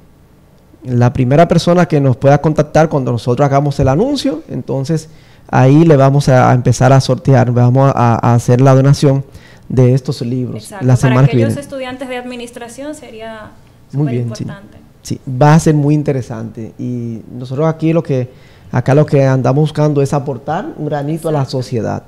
La 0.83 1.13
primera 1.13 1.47
persona 1.47 1.87
que 1.87 2.01
nos 2.01 2.17
pueda 2.17 2.41
contactar 2.41 2.89
cuando 2.89 3.13
nosotros 3.13 3.47
hagamos 3.47 3.79
el 3.79 3.87
anuncio, 3.87 4.43
entonces 4.49 5.09
ahí 5.51 5.85
le 5.85 5.97
vamos 5.97 6.29
a, 6.29 6.51
a 6.51 6.55
empezar 6.55 6.93
a 6.93 7.01
sortear, 7.01 7.53
vamos 7.53 7.93
a, 7.95 8.15
a 8.27 8.35
hacer 8.35 8.61
la 8.61 8.75
donación 8.75 9.25
de 9.69 9.95
estos 9.95 10.21
libros 10.23 10.65
Exacto. 10.65 10.87
la 10.87 10.95
Para 10.95 11.01
semana 11.09 11.27
que 11.29 11.33
aquellos 11.37 11.49
viene. 11.51 11.61
estudiantes 11.61 12.09
de 12.09 12.17
administración 12.17 12.95
sería 12.95 13.51
Muy 13.93 14.09
bien, 14.13 14.23
importante. 14.25 14.79
Sí, 15.03 15.21
va 15.41 15.55
a 15.55 15.59
ser 15.61 15.75
muy 15.75 15.95
interesante. 15.95 16.75
Y 16.79 17.23
nosotros 17.33 17.67
aquí 17.69 17.93
lo 17.93 18.03
que, 18.03 18.31
acá 18.73 18.95
lo 18.95 19.07
que 19.07 19.25
andamos 19.25 19.63
buscando 19.63 20.03
es 20.03 20.13
aportar 20.13 20.75
un 20.77 20.87
granito 20.87 21.29
a 21.29 21.33
la 21.33 21.45
sociedad. 21.45 22.03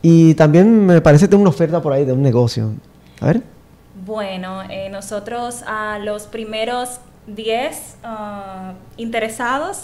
Y 0.00 0.34
también 0.34 0.86
me 0.86 1.00
parece 1.00 1.24
que 1.26 1.30
tengo 1.30 1.42
una 1.42 1.50
oferta 1.50 1.82
por 1.82 1.92
ahí 1.92 2.04
de 2.04 2.12
un 2.12 2.22
negocio. 2.22 2.70
A 3.20 3.26
ver. 3.26 3.42
Bueno, 4.06 4.62
eh, 4.70 4.88
nosotros 4.90 5.62
a 5.66 5.98
los 5.98 6.22
primeros 6.28 7.00
10 7.28 7.96
ah, 8.04 8.72
interesados 8.96 9.82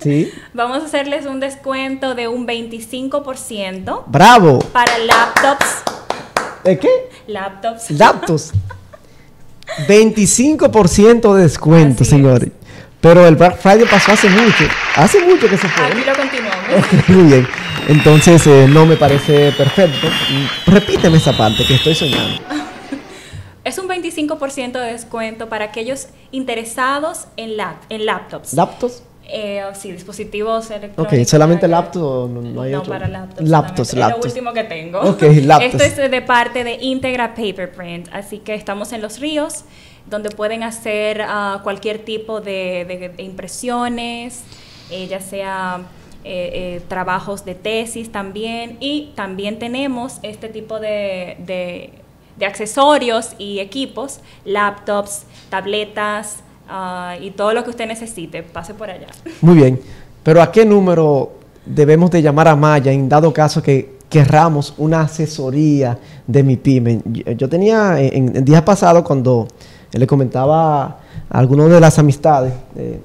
Sí. 0.00 0.30
vamos 0.54 0.82
a 0.82 0.86
hacerles 0.86 1.26
un 1.26 1.40
descuento 1.40 2.14
de 2.14 2.28
un 2.28 2.46
25% 2.46 4.04
¡Bravo! 4.06 4.58
para 4.72 4.98
laptops. 4.98 5.82
¿De 6.64 6.78
qué? 6.78 6.88
Laptops. 7.26 7.90
Laptops. 7.90 8.52
25% 9.88 11.34
de 11.34 11.42
descuento, 11.42 12.04
señores. 12.04 12.50
Pero 13.00 13.26
el 13.26 13.36
Black 13.36 13.58
Friday 13.58 13.86
pasó 13.86 14.12
hace 14.12 14.28
mucho. 14.28 14.64
Hace 14.96 15.24
mucho 15.24 15.48
que 15.48 15.56
se 15.56 15.68
fue. 15.68 15.86
Aquí 15.86 16.02
lo 16.04 16.14
continuamos. 16.14 17.08
Muy 17.08 17.24
bien. 17.24 17.48
Entonces 17.88 18.46
eh, 18.46 18.66
no 18.68 18.84
me 18.84 18.96
parece 18.96 19.52
perfecto. 19.52 20.08
Repíteme 20.66 21.16
esa 21.16 21.32
parte 21.36 21.64
que 21.66 21.76
estoy 21.76 21.94
soñando. 21.94 22.40
Es 23.70 23.78
un 23.78 23.88
25% 23.88 24.72
de 24.72 24.92
descuento 24.92 25.48
para 25.48 25.66
aquellos 25.66 26.08
interesados 26.32 27.26
en, 27.36 27.56
lap- 27.56 27.82
en 27.88 28.04
laptops. 28.04 28.52
¿Laptops? 28.54 29.02
Eh, 29.32 29.62
sí, 29.74 29.92
dispositivos 29.92 30.70
electrónicos. 30.72 31.18
Ok, 31.20 31.24
solamente 31.24 31.68
laptop 31.68 32.02
o 32.02 32.28
no, 32.28 32.40
no 32.42 32.62
hay 32.62 32.72
no, 32.72 32.80
otro. 32.80 32.92
para 32.92 33.06
laptops. 33.06 33.48
Laptops, 33.48 33.88
solamente. 33.90 33.90
Es 33.92 33.96
laptops. 33.96 34.24
lo 34.24 34.28
último 34.30 34.52
que 34.52 34.64
tengo. 34.64 35.00
Ok, 35.00 35.22
laptops. 35.46 35.82
Esto 35.84 36.02
es 36.02 36.10
de 36.10 36.22
parte 36.22 36.64
de 36.64 36.74
Integra 36.80 37.28
Paper 37.34 37.70
Print. 37.72 38.08
Así 38.12 38.38
que 38.38 38.54
estamos 38.54 38.92
en 38.92 39.02
Los 39.02 39.20
Ríos, 39.20 39.62
donde 40.06 40.30
pueden 40.30 40.64
hacer 40.64 41.22
ah, 41.22 41.60
cualquier 41.62 42.00
tipo 42.00 42.40
de, 42.40 42.84
de- 42.88 43.08
de 43.10 43.22
impresiones, 43.22 44.42
eh, 44.90 45.06
ya 45.06 45.20
sea 45.20 45.82
eh, 46.24 46.50
eh, 46.52 46.82
trabajos 46.88 47.44
de 47.44 47.54
tesis 47.54 48.10
también. 48.10 48.78
Y 48.80 49.12
también 49.14 49.60
tenemos 49.60 50.18
este 50.24 50.48
tipo 50.48 50.80
de, 50.80 51.36
de- 51.46 51.92
de 52.40 52.46
accesorios 52.46 53.34
y 53.38 53.60
equipos, 53.60 54.20
laptops, 54.44 55.24
tabletas 55.50 56.38
ah, 56.68 57.14
y 57.20 57.30
todo 57.30 57.52
lo 57.54 57.62
que 57.62 57.70
usted 57.70 57.86
necesite. 57.86 58.42
Pase 58.42 58.74
por 58.74 58.90
allá. 58.90 59.08
Muy 59.42 59.54
bien. 59.54 59.80
Pero 60.24 60.42
¿a 60.42 60.50
qué 60.50 60.64
número 60.64 61.32
debemos 61.64 62.10
de 62.10 62.22
llamar 62.22 62.48
a 62.48 62.56
Maya 62.56 62.90
en 62.90 63.08
dado 63.08 63.32
caso 63.32 63.62
que 63.62 64.00
querramos 64.08 64.74
una 64.78 65.02
asesoría 65.02 65.98
de 66.26 66.42
mi 66.42 66.56
pyme? 66.56 67.00
Yo, 67.36 67.48
tenía 67.48 68.00
en, 68.00 68.36
en 68.36 68.44
días 68.44 68.62
pasados 68.62 69.02
cuando 69.02 69.46
le 69.92 70.06
comentaba 70.06 70.82
a 70.82 70.96
algunos 71.28 71.70
de 71.70 71.80
las 71.80 71.98
amistades 71.98 72.52
eh, 72.76 73.00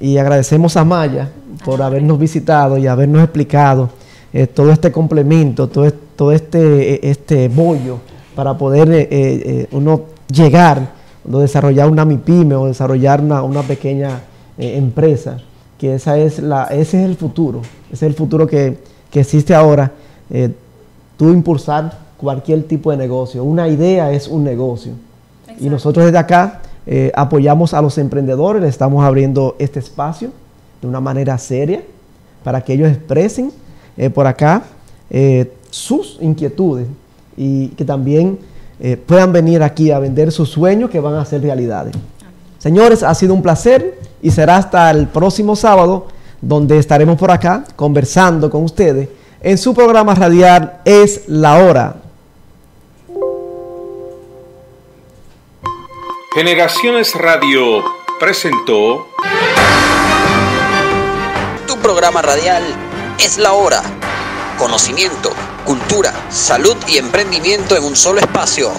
y 0.00 0.16
agradecemos 0.18 0.76
a 0.76 0.84
Maya 0.84 1.30
por 1.64 1.80
habernos 1.82 2.18
visitado 2.18 2.76
y 2.78 2.86
habernos 2.86 3.22
explicado 3.22 3.90
eh, 4.32 4.46
todo 4.46 4.72
este 4.72 4.90
complemento, 4.90 5.68
todo, 5.68 5.90
todo 5.92 6.32
este, 6.32 7.08
este 7.08 7.48
bollo 7.48 7.98
para 8.34 8.56
poder 8.58 9.08
uno 9.72 10.00
llegar 10.28 10.90
o 11.30 11.38
desarrollar 11.38 11.90
una 11.90 12.04
MIPYME 12.04 12.54
o 12.54 12.66
desarrollar 12.66 13.20
una, 13.20 13.42
una 13.42 13.62
pequeña 13.62 14.20
eh, 14.58 14.76
empresa, 14.76 15.38
que 15.78 15.94
esa 15.94 16.18
es 16.18 16.38
la, 16.38 16.64
ese 16.64 17.02
es 17.02 17.08
el 17.08 17.16
futuro, 17.16 17.60
ese 17.86 18.06
es 18.06 18.10
el 18.10 18.14
futuro 18.14 18.46
que, 18.46 18.78
que 19.10 19.20
existe 19.20 19.54
ahora. 19.54 19.92
eh, 20.30 20.50
tú 21.16 21.30
impulsar 21.30 21.98
cualquier 22.18 22.64
tipo 22.64 22.90
de 22.90 22.96
negocio, 22.96 23.42
una 23.42 23.68
idea 23.68 24.12
es 24.12 24.28
un 24.28 24.44
negocio. 24.44 24.92
Y 25.58 25.70
nosotros 25.70 26.04
desde 26.04 26.18
acá 26.18 26.60
eh, 26.86 27.10
apoyamos 27.14 27.72
a 27.72 27.80
los 27.80 27.96
emprendedores, 27.96 28.60
le 28.62 28.68
estamos 28.68 29.02
abriendo 29.04 29.56
este 29.58 29.78
espacio 29.78 30.30
de 30.82 30.88
una 30.88 31.00
manera 31.00 31.38
seria 31.38 31.82
para 32.44 32.60
que 32.60 32.74
ellos 32.74 32.88
expresen 32.90 33.50
eh, 33.96 34.10
por 34.10 34.26
acá 34.26 34.64
sus 35.70 36.18
inquietudes 36.20 36.88
y 37.36 37.68
que 37.68 37.84
también 37.84 38.38
eh, 38.80 38.96
puedan 38.96 39.32
venir 39.32 39.62
aquí 39.62 39.90
a 39.90 39.98
vender 39.98 40.30
sus 40.32 40.50
sueños 40.50 40.90
que 40.90 41.00
van 41.00 41.14
a 41.14 41.24
ser 41.24 41.42
realidades. 41.42 41.94
Señores, 42.58 43.02
ha 43.02 43.14
sido 43.14 43.34
un 43.34 43.42
placer 43.42 44.00
y 44.22 44.30
será 44.30 44.56
hasta 44.56 44.90
el 44.90 45.06
próximo 45.06 45.56
sábado 45.56 46.08
donde 46.40 46.78
estaremos 46.78 47.18
por 47.18 47.30
acá 47.30 47.64
conversando 47.76 48.50
con 48.50 48.64
ustedes 48.64 49.08
en 49.40 49.58
su 49.58 49.74
programa 49.74 50.14
radial 50.14 50.80
Es 50.84 51.28
la 51.28 51.58
Hora. 51.58 51.96
Generaciones 56.34 57.14
Radio 57.14 57.82
presentó 58.20 59.06
Tu 61.66 61.76
programa 61.78 62.20
radial 62.20 62.62
es 63.18 63.38
la 63.38 63.52
hora. 63.52 63.80
Conocimiento, 64.58 65.30
cultura, 65.66 66.14
salud 66.30 66.76
y 66.86 66.96
emprendimiento 66.96 67.76
en 67.76 67.84
un 67.84 67.96
solo 67.96 68.20
espacio. 68.20 68.72